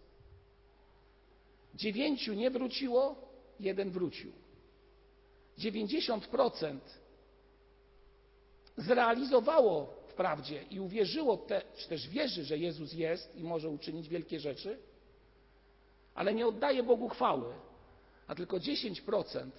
Dziewięciu 1.74 2.34
nie 2.34 2.50
wróciło, 2.50 3.16
jeden 3.60 3.90
wrócił. 3.90 4.32
90% 5.58 6.78
zrealizowało 8.76 9.94
wprawdzie 10.08 10.62
i 10.62 10.80
uwierzyło, 10.80 11.46
czy 11.76 11.88
też 11.88 12.08
wierzy, 12.08 12.44
że 12.44 12.58
Jezus 12.58 12.92
jest 12.92 13.36
i 13.36 13.44
może 13.44 13.68
uczynić 13.68 14.08
wielkie 14.08 14.40
rzeczy, 14.40 14.78
ale 16.14 16.34
nie 16.34 16.46
oddaje 16.46 16.82
Bogu 16.82 17.08
chwały, 17.08 17.54
a 18.26 18.34
tylko 18.34 18.56
10%, 18.56 19.50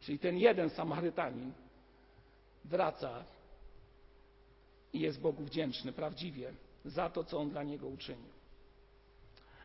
czyli 0.00 0.18
ten 0.18 0.38
jeden 0.38 0.70
Samarytanin, 0.70 1.52
wraca 2.64 3.24
i 4.92 5.00
jest 5.00 5.20
Bogu 5.20 5.44
wdzięczny 5.44 5.92
prawdziwie. 5.92 6.52
za 6.84 7.10
to, 7.10 7.24
co 7.24 7.38
on 7.38 7.50
dla 7.50 7.62
niego 7.62 7.88
uczynił. 7.88 8.32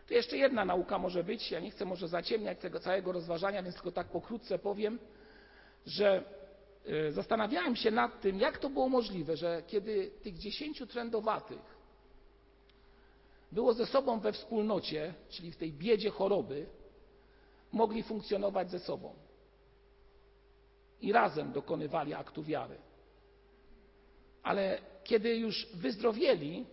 Tu 0.08 0.14
jeszcze 0.14 0.38
jedna 0.38 0.66
nauka 0.66 0.98
może 0.98 1.24
być. 1.24 1.52
Ja 1.52 1.60
nie 1.60 1.72
chcę 1.72 1.86
może 1.86 2.08
zaciemniać 2.08 2.60
tego 2.60 2.80
całego 2.80 3.12
rozważania, 3.12 3.64
więc 3.64 3.76
tylko 3.76 3.92
tak 3.92 4.08
pokrótce 4.08 4.60
powiem, 4.60 5.00
że 5.88 6.24
y, 6.90 7.12
zastanawiałem 7.12 7.76
się 7.76 7.92
nad 7.92 8.22
tym, 8.22 8.40
jak 8.40 8.58
to 8.58 8.70
było 8.70 8.90
możliwe, 8.90 9.38
że 9.38 9.64
kiedy 9.68 10.12
tych 10.24 10.38
dziesięciu 10.38 10.88
trędowatych 10.88 11.78
było 13.52 13.74
ze 13.74 13.86
sobą 13.86 14.20
we 14.20 14.32
wspólnocie, 14.32 15.14
czyli 15.30 15.52
w 15.52 15.58
tej 15.58 15.74
biedzie 15.74 16.10
choroby, 16.10 16.66
mogli 17.72 18.04
funkcjonować 18.04 18.72
ze 18.72 18.80
sobą 18.80 19.14
i 21.02 21.12
razem 21.12 21.52
dokonywali 21.52 22.14
aktu 22.14 22.44
wiary. 22.44 22.78
Ale 24.44 24.82
kiedy 25.04 25.36
już 25.36 25.68
wyzdrowieli, 25.74 26.66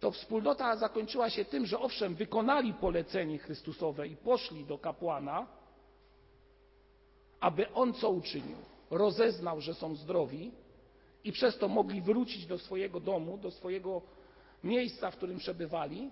to 0.00 0.10
wspólnota 0.10 0.76
zakończyła 0.76 1.30
się 1.30 1.44
tym, 1.44 1.66
że 1.66 1.78
owszem, 1.78 2.14
wykonali 2.14 2.74
polecenie 2.74 3.38
Chrystusowe 3.38 4.08
i 4.08 4.16
poszli 4.16 4.64
do 4.64 4.78
kapłana, 4.78 5.46
aby 7.42 7.72
on 7.74 7.94
co 7.94 8.10
uczynił? 8.10 8.56
Rozeznał, 8.90 9.60
że 9.60 9.74
są 9.74 9.94
zdrowi 9.94 10.52
i 11.24 11.32
przez 11.32 11.58
to 11.58 11.68
mogli 11.68 12.02
wrócić 12.02 12.46
do 12.46 12.58
swojego 12.58 13.00
domu, 13.00 13.38
do 13.38 13.50
swojego 13.50 14.02
miejsca, 14.64 15.10
w 15.10 15.16
którym 15.16 15.38
przebywali, 15.38 16.10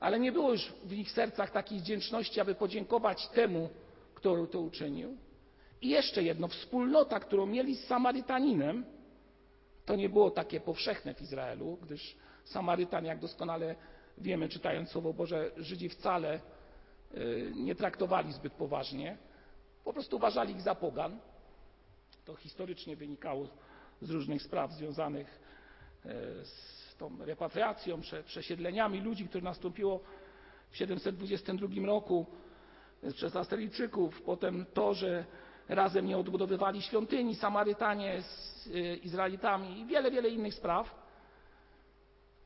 ale 0.00 0.20
nie 0.20 0.32
było 0.32 0.52
już 0.52 0.72
w 0.84 0.92
ich 0.92 1.10
sercach 1.10 1.50
takiej 1.50 1.78
wdzięczności, 1.78 2.40
aby 2.40 2.54
podziękować 2.54 3.28
temu, 3.28 3.68
kto 4.14 4.46
to 4.46 4.60
uczynił. 4.60 5.16
I 5.82 5.88
jeszcze 5.88 6.22
jedno, 6.22 6.48
wspólnota, 6.48 7.20
którą 7.20 7.46
mieli 7.46 7.76
z 7.76 7.86
Samarytaninem, 7.86 8.84
to 9.86 9.96
nie 9.96 10.08
było 10.08 10.30
takie 10.30 10.60
powszechne 10.60 11.14
w 11.14 11.22
Izraelu, 11.22 11.78
gdyż 11.82 12.16
Samarytan, 12.44 13.04
jak 13.04 13.18
doskonale 13.18 13.74
wiemy, 14.18 14.48
czytając 14.48 14.88
Słowo 14.88 15.12
Boże, 15.12 15.50
Żydzi 15.56 15.88
wcale 15.88 16.40
y, 17.14 17.52
nie 17.56 17.74
traktowali 17.74 18.32
zbyt 18.32 18.52
poważnie. 18.52 19.18
Po 19.84 19.92
prostu 19.92 20.16
uważali 20.16 20.52
ich 20.54 20.60
za 20.62 20.74
pogan. 20.74 21.18
To 22.24 22.34
historycznie 22.36 22.96
wynikało 22.96 23.46
z 24.00 24.10
różnych 24.10 24.42
spraw 24.42 24.72
związanych 24.72 25.40
y, 26.06 26.08
z 26.44 26.96
tą 26.98 27.16
repatriacją, 27.20 28.00
przesiedleniami 28.24 29.00
ludzi, 29.00 29.28
które 29.28 29.44
nastąpiło 29.44 30.00
w 30.70 30.76
722 30.76 31.86
roku 31.86 32.26
przez 33.14 33.36
Asteryjczyków. 33.36 34.22
Potem 34.22 34.66
to, 34.74 34.94
że 34.94 35.24
razem 35.68 36.06
nie 36.06 36.18
odbudowywali 36.18 36.82
świątyni 36.82 37.34
Samarytanie 37.34 38.22
z 38.22 38.66
y, 38.66 38.96
Izraelitami 38.96 39.80
i 39.80 39.86
wiele, 39.86 40.10
wiele 40.10 40.28
innych 40.28 40.54
spraw 40.54 41.00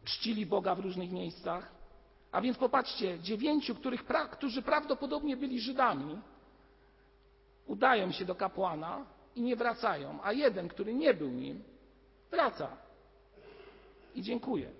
czcili 0.05 0.47
Boga 0.47 0.75
w 0.75 0.81
różnych 0.81 1.13
miejscach. 1.13 1.73
A 2.33 2.41
więc 2.41 2.59
popatrzcie, 2.59 3.21
dziewięciu, 3.21 3.75
których, 3.75 4.05
którzy 4.33 4.63
prawdopodobnie 4.63 5.37
byli 5.37 5.61
Żydami, 5.61 6.19
udają 7.67 8.13
się 8.13 8.25
do 8.25 8.35
kapłana 8.35 9.07
i 9.37 9.43
nie 9.43 9.57
wracają, 9.57 10.19
a 10.23 10.33
jeden, 10.33 10.69
który 10.69 10.95
nie 10.95 11.15
był 11.15 11.31
nim, 11.31 11.63
wraca 12.31 12.77
i 14.15 14.23
dziękuję. 14.23 14.71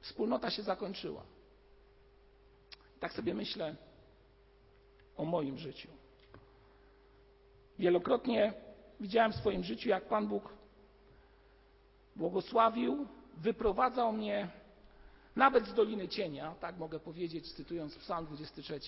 Wspólnota 0.00 0.50
się 0.50 0.62
zakończyła. 0.62 1.22
Tak 3.00 3.12
sobie 3.12 3.34
myślę 3.34 3.76
o 5.16 5.24
moim 5.24 5.58
życiu. 5.58 5.88
Wielokrotnie 7.78 8.52
widziałem 9.00 9.32
w 9.32 9.36
swoim 9.36 9.64
życiu, 9.64 9.88
jak 9.88 10.08
Pan 10.08 10.28
Bóg 10.28 10.54
błogosławił 12.16 13.06
wyprowadzał 13.36 14.12
mnie 14.12 14.48
nawet 15.36 15.66
z 15.66 15.74
Doliny 15.74 16.08
Cienia, 16.08 16.54
tak 16.60 16.78
mogę 16.78 17.00
powiedzieć, 17.00 17.52
cytując 17.52 17.96
Psalm 17.98 18.26
23. 18.26 18.80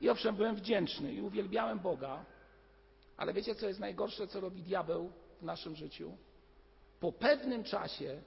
I 0.00 0.08
owszem, 0.10 0.36
byłem 0.36 0.56
wdzięczny 0.56 1.12
i 1.12 1.20
uwielbiałem 1.20 1.78
Boga, 1.78 2.24
ale 3.16 3.32
wiecie, 3.32 3.54
co 3.54 3.68
jest 3.68 3.80
najgorsze, 3.80 4.26
co 4.26 4.40
robi 4.40 4.62
diabeł 4.62 5.12
w 5.40 5.42
naszym 5.42 5.76
życiu? 5.76 6.16
Po 7.00 7.12
pewnym 7.12 7.64
czasie, 7.64 8.22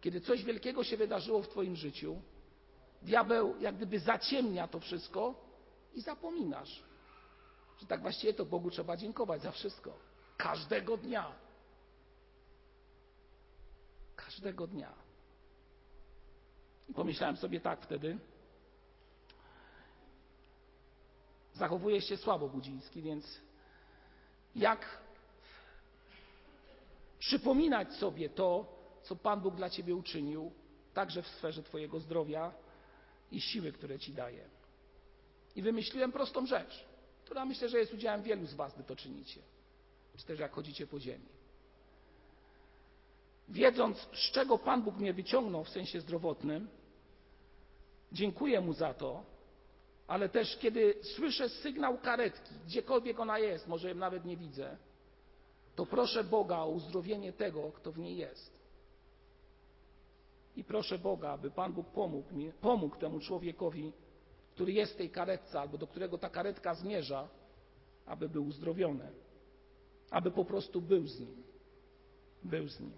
kiedy 0.00 0.20
coś 0.20 0.44
wielkiego 0.44 0.84
się 0.84 0.96
wydarzyło 0.96 1.42
w 1.42 1.48
Twoim 1.48 1.76
życiu, 1.76 2.20
diabeł 3.02 3.60
jak 3.60 3.76
gdyby 3.76 3.98
zaciemnia 3.98 4.68
to 4.68 4.80
wszystko 4.80 5.34
i 5.94 6.00
zapominasz, 6.00 6.82
że 7.80 7.86
tak 7.86 8.00
właściwie 8.00 8.34
to 8.34 8.44
Bogu 8.44 8.70
trzeba 8.70 8.96
dziękować 8.96 9.42
za 9.42 9.52
wszystko. 9.52 9.98
Każdego 10.36 10.96
dnia. 10.96 11.32
Każdego 14.16 14.66
dnia. 14.66 14.92
I 16.88 16.94
pomyślałem 16.94 17.36
sobie 17.36 17.60
tak 17.60 17.80
wtedy. 17.80 18.18
Zachowujesz 21.56 22.04
się 22.04 22.16
słabo, 22.16 22.48
Budziński, 22.48 23.02
więc 23.02 23.40
jak 24.56 24.98
przypominać 27.18 27.94
sobie 27.94 28.28
to, 28.28 28.66
co 29.02 29.16
Pan 29.16 29.40
Bóg 29.40 29.56
dla 29.56 29.70
Ciebie 29.70 29.94
uczynił, 29.94 30.52
także 30.94 31.22
w 31.22 31.28
sferze 31.28 31.62
Twojego 31.62 32.00
zdrowia 32.00 32.52
i 33.32 33.40
siły, 33.40 33.72
które 33.72 33.98
Ci 33.98 34.12
daje. 34.12 34.48
I 35.56 35.62
wymyśliłem 35.62 36.12
prostą 36.12 36.46
rzecz, 36.46 36.84
która 37.24 37.44
myślę, 37.44 37.68
że 37.68 37.78
jest 37.78 37.94
udziałem 37.94 38.22
wielu 38.22 38.46
z 38.46 38.54
Was, 38.54 38.74
gdy 38.74 38.84
to 38.84 38.96
czynicie, 38.96 39.40
czy 40.16 40.26
też 40.26 40.38
jak 40.38 40.52
chodzicie 40.52 40.86
po 40.86 41.00
ziemi 41.00 41.36
wiedząc, 43.48 43.98
z 43.98 44.30
czego 44.32 44.58
Pan 44.58 44.82
Bóg 44.82 44.96
mnie 44.96 45.12
wyciągnął 45.12 45.64
w 45.64 45.68
sensie 45.68 46.00
zdrowotnym, 46.00 46.68
dziękuję 48.12 48.60
Mu 48.60 48.72
za 48.72 48.94
to, 48.94 49.22
ale 50.06 50.28
też 50.28 50.56
kiedy 50.56 50.94
słyszę 51.02 51.48
sygnał 51.48 51.98
karetki, 51.98 52.54
gdziekolwiek 52.66 53.20
ona 53.20 53.38
jest, 53.38 53.68
może 53.68 53.88
ją 53.88 53.94
nawet 53.94 54.24
nie 54.24 54.36
widzę, 54.36 54.76
to 55.76 55.86
proszę 55.86 56.24
Boga 56.24 56.58
o 56.58 56.68
uzdrowienie 56.68 57.32
tego, 57.32 57.72
kto 57.72 57.92
w 57.92 57.98
niej 57.98 58.16
jest. 58.16 58.56
I 60.56 60.64
proszę 60.64 60.98
Boga, 60.98 61.30
aby 61.30 61.50
Pan 61.50 61.72
Bóg 61.72 61.86
pomógł, 61.86 62.34
mi, 62.34 62.52
pomógł 62.52 62.96
temu 62.96 63.20
człowiekowi, 63.20 63.92
który 64.54 64.72
jest 64.72 64.92
w 64.92 64.96
tej 64.96 65.10
karetce, 65.10 65.60
albo 65.60 65.78
do 65.78 65.86
którego 65.86 66.18
ta 66.18 66.30
karetka 66.30 66.74
zmierza, 66.74 67.28
aby 68.06 68.28
był 68.28 68.46
uzdrowiony, 68.46 69.12
aby 70.10 70.30
po 70.30 70.44
prostu 70.44 70.80
był 70.80 71.06
z 71.06 71.20
nim. 71.20 71.42
Był 72.42 72.68
z 72.68 72.80
nim. 72.80 72.92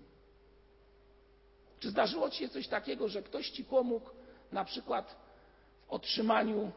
Czy 1.78 1.90
zdarzyło 1.90 2.30
Ci 2.30 2.38
się 2.38 2.48
coś 2.48 2.68
takiego, 2.68 3.08
że 3.08 3.22
ktoś 3.22 3.50
Ci 3.50 3.64
pomógł 3.64 4.10
na 4.52 4.64
przykład 4.64 5.16
w 5.86 5.90
otrzymaniu 5.90 6.72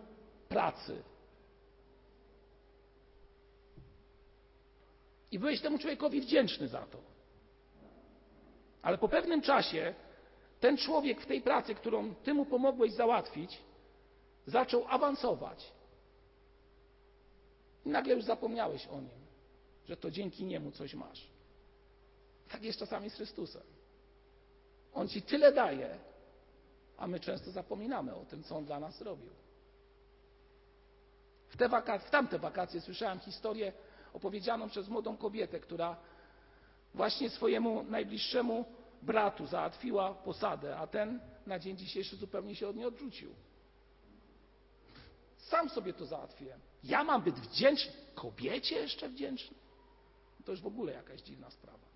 pracy? 0.52 1.04
I 5.32 5.40
byłeś 5.40 5.62
temu 5.62 5.78
człowiekowi 5.78 6.22
wdzięczny 6.22 6.68
za 6.68 6.82
to. 6.86 6.98
Ale 8.82 8.98
po 8.98 9.10
pewnym 9.10 9.42
czasie 9.42 9.94
ten 10.60 10.78
człowiek 10.78 11.22
w 11.22 11.26
tej 11.26 11.42
pracy, 11.42 11.76
którą 11.76 12.16
Ty 12.16 12.34
mu 12.34 12.46
pomogłeś 12.46 12.94
załatwić, 12.94 13.58
zaczął 14.48 14.86
awansować. 14.88 15.72
I 17.86 17.90
nagle 17.90 18.14
już 18.16 18.24
zapomniałeś 18.24 18.88
o 18.88 19.02
nim, 19.02 19.22
że 19.86 19.98
to 19.98 20.12
dzięki 20.12 20.46
niemu 20.46 20.72
coś 20.72 20.94
masz. 20.94 21.28
Tak 22.50 22.64
jest 22.64 22.80
czasami 22.80 23.10
z 23.10 23.16
Chrystusem. 23.16 23.64
On 24.94 25.08
ci 25.08 25.22
tyle 25.22 25.52
daje, 25.52 26.00
a 26.98 27.08
my 27.08 27.20
często 27.20 27.52
zapominamy 27.52 28.16
o 28.16 28.26
tym, 28.26 28.44
co 28.44 28.58
on 28.58 28.66
dla 28.66 28.80
nas 28.80 28.98
zrobił. 28.98 29.30
W, 31.52 31.58
te 31.58 31.70
w 32.00 32.10
tamte 32.10 32.40
wakacje 32.40 32.82
słyszałem 32.82 33.20
historię 33.20 33.74
opowiedzianą 34.14 34.70
przez 34.70 34.90
młodą 34.90 35.18
kobietę, 35.18 35.60
która 35.60 35.98
właśnie 36.94 37.30
swojemu 37.30 37.84
najbliższemu 37.84 38.66
bratu 39.02 39.46
załatwiła 39.46 40.14
posadę, 40.14 40.78
a 40.78 40.88
ten 40.88 41.20
na 41.46 41.60
dzień 41.60 41.78
dzisiejszy 41.78 42.16
zupełnie 42.16 42.56
się 42.56 42.68
od 42.68 42.76
niej 42.76 42.86
odrzucił. 42.86 43.36
Sam 45.38 45.70
sobie 45.70 45.94
to 45.94 46.06
załatwiłem. 46.06 46.60
Ja 46.84 47.04
mam 47.04 47.22
być 47.22 47.36
wdzięczny, 47.36 47.92
kobiecie 48.16 48.76
jeszcze 48.76 49.10
wdzięczny? 49.10 49.58
To 50.46 50.52
już 50.52 50.62
w 50.62 50.68
ogóle 50.68 50.94
jakaś 50.94 51.22
dziwna 51.22 51.50
sprawa. 51.50 51.92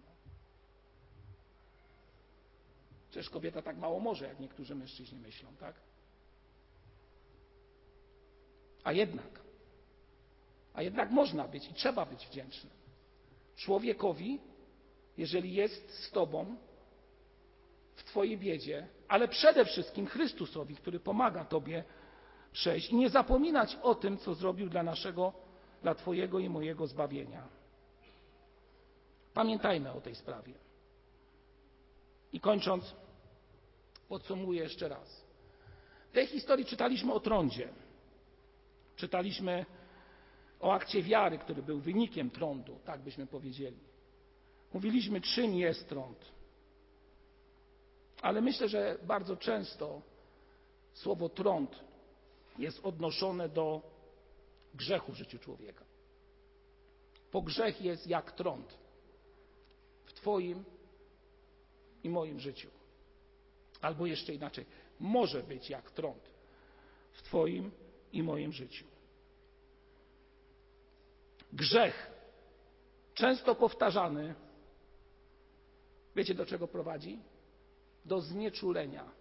Przecież 3.09 3.29
kobieta 3.29 3.61
tak 3.61 3.77
mało 3.77 3.99
może, 3.99 4.27
jak 4.27 4.39
niektórzy 4.39 4.75
mężczyźni 4.75 5.19
myślą, 5.19 5.55
tak? 5.59 5.75
A 8.83 8.91
jednak, 8.91 9.44
a 10.75 10.81
jednak 10.81 11.11
można 11.11 11.47
być 11.47 11.69
i 11.69 11.73
trzeba 11.73 12.05
być 12.05 12.27
wdzięcznym. 12.27 12.73
Człowiekowi, 13.55 14.39
jeżeli 15.17 15.53
jest 15.53 16.03
z 16.03 16.11
Tobą 16.11 16.55
w 17.95 18.03
Twojej 18.03 18.37
biedzie, 18.37 18.87
ale 19.07 19.27
przede 19.27 19.65
wszystkim 19.65 20.07
Chrystusowi, 20.07 20.75
który 20.75 20.99
pomaga 20.99 21.45
Tobie 21.45 21.83
przejść 22.51 22.89
i 22.89 22.95
nie 22.95 23.09
zapominać 23.09 23.77
o 23.81 23.95
tym, 23.95 24.17
co 24.17 24.33
zrobił 24.33 24.69
dla 24.69 24.83
naszego, 24.83 25.33
dla 25.81 25.95
Twojego 25.95 26.39
i 26.39 26.49
mojego 26.49 26.87
zbawienia. 26.87 27.47
Pamiętajmy 29.33 29.91
o 29.91 30.01
tej 30.01 30.15
sprawie. 30.15 30.53
I 32.33 32.39
kończąc, 32.39 32.95
podsumuję 34.07 34.61
jeszcze 34.61 34.89
raz. 34.89 35.25
W 36.09 36.13
tej 36.13 36.27
historii 36.27 36.65
czytaliśmy 36.65 37.13
o 37.13 37.19
trądzie. 37.19 37.69
Czytaliśmy 38.95 39.65
o 40.59 40.73
akcie 40.73 41.03
wiary, 41.03 41.37
który 41.37 41.63
był 41.63 41.79
wynikiem 41.79 42.29
trądu, 42.29 42.79
tak 42.85 43.01
byśmy 43.01 43.27
powiedzieli. 43.27 43.79
Mówiliśmy, 44.73 45.21
czym 45.21 45.53
jest 45.53 45.89
trąd. 45.89 46.31
Ale 48.21 48.41
myślę, 48.41 48.69
że 48.69 48.97
bardzo 49.03 49.37
często 49.37 50.01
słowo 50.93 51.29
trąd 51.29 51.83
jest 52.57 52.85
odnoszone 52.85 53.49
do 53.49 53.81
grzechu 54.73 55.11
w 55.11 55.15
życiu 55.15 55.39
człowieka. 55.39 55.85
Bo 57.33 57.41
grzech 57.41 57.81
jest 57.81 58.07
jak 58.07 58.31
trąd 58.31 58.77
w 60.05 60.13
Twoim 60.13 60.63
i 62.03 62.09
moim 62.09 62.39
życiu. 62.39 62.69
Albo 63.81 64.05
jeszcze 64.05 64.33
inaczej, 64.33 64.65
może 64.99 65.43
być 65.43 65.69
jak 65.69 65.91
trąd 65.91 66.29
w 67.11 67.21
Twoim 67.21 67.71
i 68.13 68.23
moim 68.23 68.51
życiu. 68.51 68.85
Grzech, 71.55 72.11
często 73.13 73.55
powtarzany, 73.55 74.35
wiecie 76.15 76.33
do 76.33 76.45
czego 76.45 76.67
prowadzi? 76.67 77.19
Do 78.05 78.21
znieczulenia. 78.21 79.11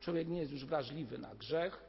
Człowiek 0.00 0.28
nie 0.28 0.40
jest 0.40 0.52
już 0.52 0.64
wrażliwy 0.64 1.18
na 1.18 1.34
grzech, 1.34 1.80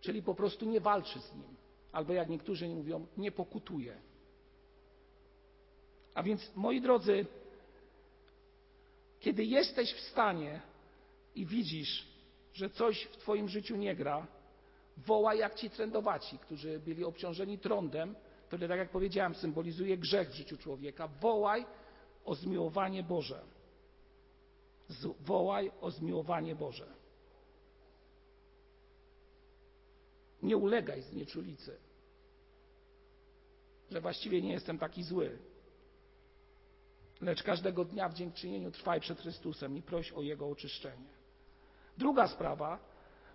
czyli 0.00 0.22
po 0.22 0.34
prostu 0.34 0.66
nie 0.66 0.80
walczy 0.80 1.20
z 1.20 1.34
nim. 1.34 1.56
Albo 1.92 2.12
jak 2.12 2.28
niektórzy 2.28 2.68
mówią, 2.68 3.06
nie 3.16 3.32
pokutuje. 3.32 4.00
A 6.14 6.22
więc, 6.22 6.50
moi 6.56 6.80
drodzy, 6.80 7.26
kiedy 9.20 9.44
jesteś 9.44 9.94
w 9.94 10.00
stanie 10.00 10.60
i 11.34 11.46
widzisz, 11.46 12.06
że 12.52 12.70
coś 12.70 13.02
w 13.02 13.16
Twoim 13.16 13.48
życiu 13.48 13.76
nie 13.76 13.96
gra, 13.96 14.26
wołaj 14.96 15.38
jak 15.38 15.54
ci 15.54 15.70
trędowaci, 15.70 16.38
którzy 16.38 16.78
byli 16.78 17.04
obciążeni 17.04 17.58
trądem, 17.58 18.14
który, 18.48 18.68
tak 18.68 18.78
jak 18.78 18.90
powiedziałem, 18.90 19.34
symbolizuje 19.34 19.98
grzech 19.98 20.30
w 20.30 20.34
życiu 20.34 20.56
człowieka. 20.56 21.08
Wołaj 21.08 21.66
o 22.24 22.34
zmiłowanie 22.34 23.02
Boże. 23.02 23.40
Wołaj 25.20 25.70
o 25.80 25.90
zmiłowanie 25.90 26.54
Boże. 26.54 26.86
Nie 30.42 30.56
ulegaj 30.56 31.02
znieczulicy, 31.02 31.76
że 33.90 34.00
właściwie 34.00 34.42
nie 34.42 34.52
jestem 34.52 34.78
taki 34.78 35.02
zły. 35.02 35.38
Lecz 37.20 37.42
każdego 37.42 37.84
dnia 37.84 38.08
w 38.08 38.14
dziękczynieniu 38.14 38.70
trwaj 38.70 39.00
przed 39.00 39.20
Chrystusem 39.20 39.76
i 39.76 39.82
proś 39.82 40.12
o 40.12 40.22
Jego 40.22 40.48
oczyszczenie. 40.48 41.08
Druga 41.98 42.28
sprawa, 42.28 42.78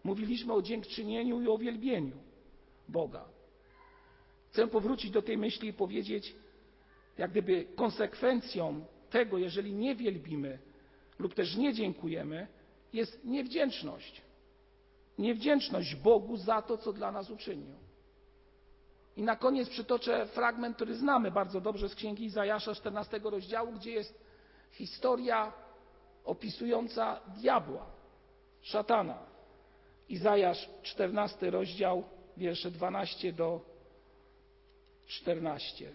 mówiliśmy 0.04 0.54
o 0.54 0.62
dziękczynieniu 0.62 1.42
i 1.42 1.48
o 1.48 1.58
wielbieniu 1.58 2.18
Boga. 2.90 3.33
Chcę 4.54 4.68
powrócić 4.68 5.12
do 5.12 5.22
tej 5.22 5.38
myśli 5.38 5.70
i 5.70 5.74
powiedzieć, 5.74 6.36
jak 7.18 7.32
gdyby 7.32 7.66
konsekwencją 7.76 8.86
tego, 9.10 9.38
jeżeli 9.38 9.74
nie 9.74 9.96
wielbimy 9.96 10.60
lub 11.20 11.34
też 11.34 11.56
nie 11.56 11.74
dziękujemy, 11.74 12.48
jest 12.94 13.26
niewdzięczność. 13.26 14.22
Niewdzięczność 15.18 15.96
Bogu 15.96 16.38
za 16.38 16.62
to, 16.62 16.78
co 16.78 16.94
dla 16.94 17.12
nas 17.12 17.30
uczynił. 17.30 17.76
I 19.18 19.24
na 19.24 19.36
koniec 19.36 19.70
przytoczę 19.70 20.28
fragment, 20.28 20.76
który 20.76 20.96
znamy 20.96 21.32
bardzo 21.32 21.62
dobrze 21.62 21.90
z 21.90 21.96
księgi 21.96 22.26
Izajasza 22.26 22.76
14 22.76 23.20
rozdziału, 23.24 23.72
gdzie 23.72 23.92
jest 23.92 24.26
historia 24.72 25.54
opisująca 26.26 27.20
diabła, 27.42 27.86
szatana. 28.62 29.18
Izajasz 30.10 30.70
14 30.82 31.50
rozdział, 31.50 32.04
wiersze 32.38 32.72
12 32.72 33.34
do 33.34 33.73
14. 35.08 35.92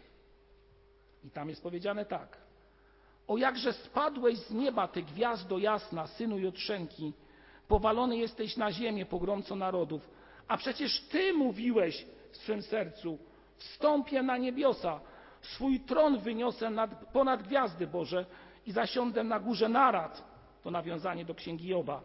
I 1.24 1.30
tam 1.30 1.48
jest 1.48 1.62
powiedziane 1.62 2.04
tak. 2.04 2.36
O 3.26 3.36
jakże 3.36 3.72
spadłeś 3.72 4.38
z 4.38 4.50
nieba, 4.50 4.88
ty 4.88 5.02
gwiazdo 5.02 5.58
jasna, 5.58 6.06
synu 6.06 6.38
Jutrzenki, 6.38 7.12
powalony 7.68 8.16
jesteś 8.16 8.56
na 8.56 8.72
ziemię, 8.72 9.06
pogromco 9.06 9.56
narodów. 9.56 10.10
A 10.48 10.56
przecież 10.56 11.00
ty 11.00 11.32
mówiłeś 11.32 12.06
w 12.30 12.36
swym 12.36 12.62
sercu, 12.62 13.18
wstąpię 13.56 14.22
na 14.22 14.36
niebiosa, 14.36 15.00
swój 15.42 15.80
tron 15.80 16.18
wyniosę 16.18 16.70
nad, 16.70 17.12
ponad 17.12 17.42
gwiazdy 17.42 17.86
Boże 17.86 18.26
i 18.66 18.72
zasiądę 18.72 19.24
na 19.24 19.40
górze 19.40 19.68
narad, 19.68 20.24
to 20.62 20.70
nawiązanie 20.70 21.24
do 21.24 21.34
księgi 21.34 21.68
Joba, 21.68 22.02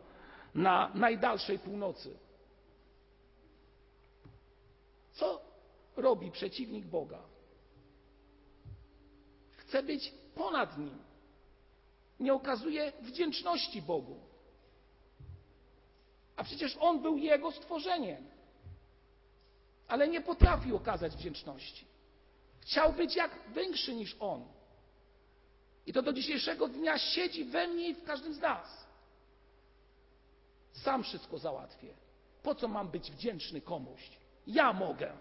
na 0.55 0.91
najdalszej 0.93 1.59
północy. 1.59 2.17
Co 5.11 5.41
robi 6.03 6.31
przeciwnik 6.31 6.85
Boga? 6.85 7.21
Chce 9.51 9.83
być 9.83 10.13
ponad 10.35 10.77
nim. 10.77 10.97
Nie 12.19 12.33
okazuje 12.33 12.93
wdzięczności 13.01 13.81
Bogu. 13.81 14.19
A 16.35 16.43
przecież 16.43 16.77
on 16.79 17.01
był 17.01 17.17
jego 17.17 17.51
stworzeniem. 17.51 18.25
Ale 19.87 20.07
nie 20.07 20.21
potrafił 20.21 20.75
okazać 20.75 21.15
wdzięczności. 21.15 21.85
Chciał 22.59 22.93
być 22.93 23.15
jak 23.15 23.31
większy 23.55 23.95
niż 23.95 24.15
on. 24.19 24.45
I 25.85 25.93
to 25.93 26.01
do 26.01 26.13
dzisiejszego 26.13 26.67
dnia 26.67 26.97
siedzi 26.97 27.45
we 27.45 27.67
mnie 27.67 27.89
i 27.89 27.95
w 27.95 28.03
każdym 28.03 28.33
z 28.33 28.39
nas. 28.39 28.87
Sam 30.71 31.03
wszystko 31.03 31.37
załatwię. 31.37 31.93
Po 32.43 32.55
co 32.55 32.67
mam 32.67 32.89
być 32.89 33.11
wdzięczny 33.11 33.61
komuś? 33.61 34.09
Ja 34.47 34.73
mogę. 34.73 35.13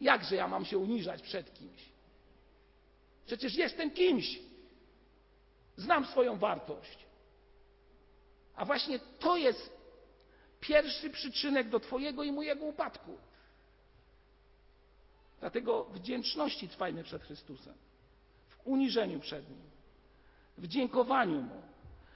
Jakże 0.00 0.36
ja 0.36 0.48
mam 0.48 0.64
się 0.64 0.78
uniżać 0.78 1.22
przed 1.22 1.54
kimś? 1.54 1.92
Przecież 3.26 3.54
jestem 3.54 3.90
kimś. 3.90 4.40
Znam 5.76 6.06
swoją 6.06 6.38
wartość. 6.38 7.06
A 8.54 8.64
właśnie 8.64 8.98
to 8.98 9.36
jest 9.36 9.78
pierwszy 10.60 11.10
przyczynek 11.10 11.68
do 11.68 11.80
Twojego 11.80 12.22
i 12.24 12.32
mojego 12.32 12.64
upadku. 12.64 13.18
Dlatego 15.40 15.84
wdzięczności 15.84 16.68
trwajmy 16.68 17.04
przed 17.04 17.22
Chrystusem, 17.22 17.74
w 18.48 18.66
uniżeniu 18.66 19.20
przed 19.20 19.50
Nim, 19.50 19.70
w 20.58 20.66
dziękowaniu 20.66 21.42
Mu. 21.42 21.62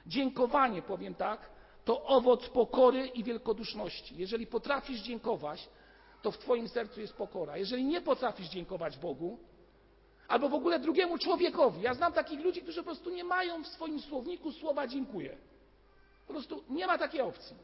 Dziękowanie, 0.05 0.81
powiem 0.81 1.15
tak, 1.15 1.49
to 1.85 2.03
owoc 2.03 2.49
pokory 2.49 3.07
i 3.07 3.23
wielkoduszności. 3.23 4.17
Jeżeli 4.17 4.47
potrafisz 4.47 5.01
dziękować, 5.01 5.69
to 6.23 6.31
w 6.31 6.37
Twoim 6.37 6.67
sercu 6.67 7.01
jest 7.01 7.13
pokora. 7.13 7.57
Jeżeli 7.57 7.85
nie 7.85 8.01
potrafisz 8.01 8.49
dziękować 8.49 8.97
Bogu, 8.97 9.39
albo 10.27 10.49
w 10.49 10.53
ogóle 10.53 10.79
drugiemu 10.79 11.17
człowiekowi, 11.17 11.81
ja 11.81 11.93
znam 11.93 12.13
takich 12.13 12.39
ludzi, 12.39 12.61
którzy 12.61 12.79
po 12.79 12.85
prostu 12.85 13.09
nie 13.09 13.23
mają 13.23 13.63
w 13.63 13.67
swoim 13.67 13.99
słowniku 13.99 14.51
słowa 14.51 14.87
dziękuję. 14.87 15.37
Po 16.27 16.33
prostu 16.33 16.63
nie 16.69 16.87
ma 16.87 16.97
takiej 16.97 17.21
opcji. 17.21 17.55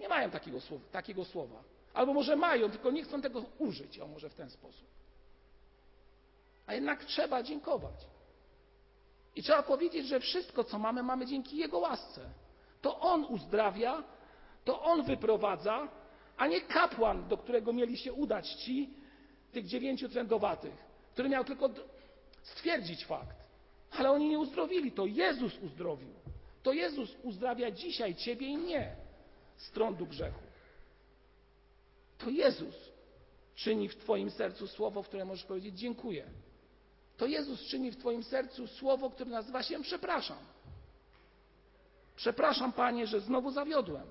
Nie 0.00 0.08
mają 0.08 0.30
takiego 0.30 0.58
takiego 0.92 1.24
słowa. 1.24 1.62
Albo 1.94 2.14
może 2.14 2.36
mają, 2.36 2.70
tylko 2.70 2.90
nie 2.90 3.02
chcą 3.02 3.22
tego 3.22 3.44
użyć, 3.58 3.98
o 3.98 4.06
może 4.06 4.30
w 4.30 4.34
ten 4.34 4.50
sposób. 4.50 4.88
A 6.66 6.74
jednak 6.74 7.04
trzeba 7.04 7.42
dziękować. 7.42 8.06
I 9.36 9.42
trzeba 9.42 9.62
powiedzieć, 9.62 10.06
że 10.06 10.20
wszystko, 10.20 10.64
co 10.64 10.78
mamy, 10.78 11.02
mamy 11.02 11.26
dzięki 11.26 11.56
Jego 11.56 11.78
łasce. 11.78 12.20
To 12.82 13.00
On 13.00 13.24
uzdrawia, 13.24 14.02
to 14.64 14.82
On 14.82 15.02
wyprowadza, 15.02 15.88
a 16.36 16.46
nie 16.46 16.60
kapłan, 16.60 17.28
do 17.28 17.36
którego 17.36 17.72
mieli 17.72 17.96
się 17.96 18.12
udać 18.12 18.48
ci, 18.48 18.90
tych 19.52 19.66
dziewięciu 19.66 20.08
trędowatych, 20.08 20.74
który 21.12 21.28
miał 21.28 21.44
tylko 21.44 21.70
stwierdzić 22.42 23.04
fakt. 23.04 23.36
Ale 23.90 24.10
oni 24.10 24.28
nie 24.28 24.38
uzdrowili, 24.38 24.92
to 24.92 25.06
Jezus 25.06 25.58
uzdrowił. 25.58 26.14
To 26.62 26.72
Jezus 26.72 27.16
uzdrawia 27.22 27.70
dzisiaj 27.70 28.14
Ciebie 28.14 28.46
i 28.46 28.58
mnie 28.58 28.96
z 29.56 29.70
trądu 29.70 30.06
grzechu. 30.06 30.42
To 32.18 32.30
Jezus 32.30 32.74
czyni 33.54 33.88
w 33.88 33.96
Twoim 33.96 34.30
sercu 34.30 34.66
słowo, 34.66 35.02
w 35.02 35.08
które 35.08 35.24
możesz 35.24 35.44
powiedzieć 35.44 35.78
dziękuję. 35.78 36.24
To 37.16 37.26
Jezus 37.26 37.60
czyni 37.60 37.90
w 37.90 37.96
Twoim 37.96 38.22
sercu 38.22 38.66
słowo, 38.66 39.10
które 39.10 39.30
nazywa 39.30 39.62
się 39.62 39.82
przepraszam. 39.82 40.38
Przepraszam, 42.16 42.72
Panie, 42.72 43.06
że 43.06 43.20
znowu 43.20 43.50
zawiodłem. 43.50 44.06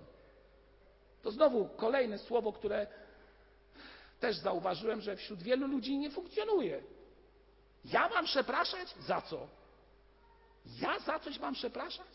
To 1.24 1.32
znowu 1.32 1.69
kolejne 1.69 2.17
słowo, 2.17 2.53
które 2.53 2.88
też 4.19 4.38
zauważyłem, 4.38 5.01
że 5.01 5.15
wśród 5.15 5.43
wielu 5.43 5.67
ludzi 5.67 5.97
nie 5.97 6.11
funkcjonuje. 6.11 6.84
Ja 7.86 8.09
mam 8.09 8.26
przepraszać? 8.26 8.95
Za 8.99 9.21
co? 9.21 9.47
Ja 10.82 10.99
za 10.99 11.19
coś 11.19 11.39
mam 11.39 11.53
przepraszać? 11.53 12.07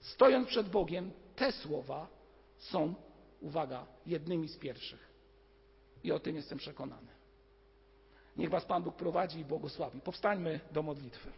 Stojąc 0.00 0.48
przed 0.48 0.68
Bogiem, 0.68 1.12
te 1.36 1.52
słowa 1.52 2.08
są, 2.58 2.94
uwaga, 3.40 3.86
jednymi 4.06 4.48
z 4.48 4.58
pierwszych. 4.58 5.08
I 6.04 6.12
o 6.12 6.20
tym 6.20 6.36
jestem 6.36 6.58
przekonany. 6.58 7.12
Niech 8.36 8.50
Was 8.50 8.64
Pan 8.64 8.82
Bóg 8.82 8.96
prowadzi 8.96 9.40
i 9.40 9.44
błogosławi. 9.44 10.00
Powstańmy 10.00 10.60
do 10.72 10.82
modlitwy. 10.82 11.32